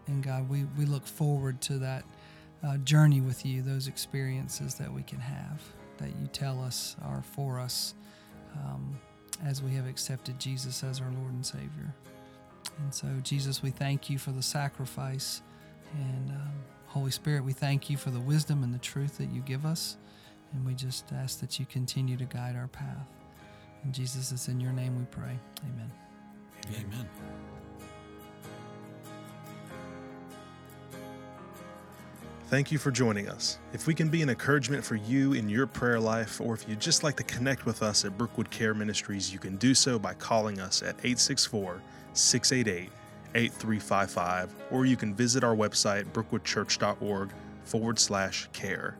and 0.07 0.23
God, 0.23 0.49
we, 0.49 0.65
we 0.77 0.85
look 0.85 1.05
forward 1.05 1.61
to 1.61 1.77
that 1.79 2.03
uh, 2.63 2.77
journey 2.77 3.21
with 3.21 3.45
you, 3.45 3.61
those 3.61 3.87
experiences 3.87 4.75
that 4.75 4.91
we 4.91 5.03
can 5.03 5.19
have, 5.19 5.61
that 6.01 6.09
you 6.19 6.27
tell 6.33 6.61
us 6.61 6.95
are 7.03 7.23
for 7.23 7.59
us 7.59 7.93
um, 8.55 8.99
as 9.45 9.61
we 9.61 9.71
have 9.71 9.87
accepted 9.87 10.39
Jesus 10.39 10.83
as 10.83 10.99
our 10.99 11.11
Lord 11.11 11.33
and 11.33 11.45
Savior. 11.45 11.93
And 12.79 12.93
so, 12.93 13.07
Jesus, 13.23 13.61
we 13.61 13.69
thank 13.69 14.09
you 14.09 14.17
for 14.17 14.31
the 14.31 14.41
sacrifice. 14.41 15.41
And 15.93 16.29
um, 16.31 16.51
Holy 16.87 17.11
Spirit, 17.11 17.43
we 17.43 17.53
thank 17.53 17.89
you 17.89 17.97
for 17.97 18.09
the 18.09 18.19
wisdom 18.19 18.63
and 18.63 18.73
the 18.73 18.79
truth 18.79 19.17
that 19.17 19.31
you 19.31 19.41
give 19.41 19.65
us. 19.65 19.97
And 20.53 20.65
we 20.65 20.73
just 20.73 21.11
ask 21.13 21.39
that 21.39 21.59
you 21.59 21.65
continue 21.65 22.17
to 22.17 22.25
guide 22.25 22.55
our 22.55 22.67
path. 22.67 23.07
And 23.83 23.93
Jesus, 23.93 24.31
it's 24.31 24.47
in 24.47 24.59
your 24.59 24.73
name 24.73 24.97
we 24.97 25.05
pray. 25.05 25.39
Amen. 25.63 25.91
Amen. 26.79 27.60
Thank 32.51 32.69
you 32.69 32.77
for 32.77 32.91
joining 32.91 33.29
us. 33.29 33.59
If 33.71 33.87
we 33.87 33.93
can 33.93 34.09
be 34.09 34.21
an 34.21 34.29
encouragement 34.29 34.83
for 34.83 34.95
you 34.95 35.31
in 35.31 35.47
your 35.47 35.65
prayer 35.65 36.01
life, 36.01 36.41
or 36.41 36.53
if 36.53 36.67
you'd 36.67 36.81
just 36.81 37.01
like 37.01 37.15
to 37.15 37.23
connect 37.23 37.65
with 37.65 37.81
us 37.81 38.03
at 38.03 38.17
Brookwood 38.17 38.51
Care 38.51 38.73
Ministries, 38.73 39.31
you 39.31 39.39
can 39.39 39.55
do 39.55 39.73
so 39.73 39.97
by 39.97 40.13
calling 40.15 40.59
us 40.59 40.81
at 40.81 40.95
864 40.97 41.81
688 42.11 42.89
8355, 43.35 44.53
or 44.69 44.85
you 44.85 44.97
can 44.97 45.15
visit 45.15 45.45
our 45.45 45.55
website, 45.55 46.03
brookwoodchurch.org 46.11 47.29
forward 47.63 47.97
slash 47.97 48.49
care. 48.51 48.97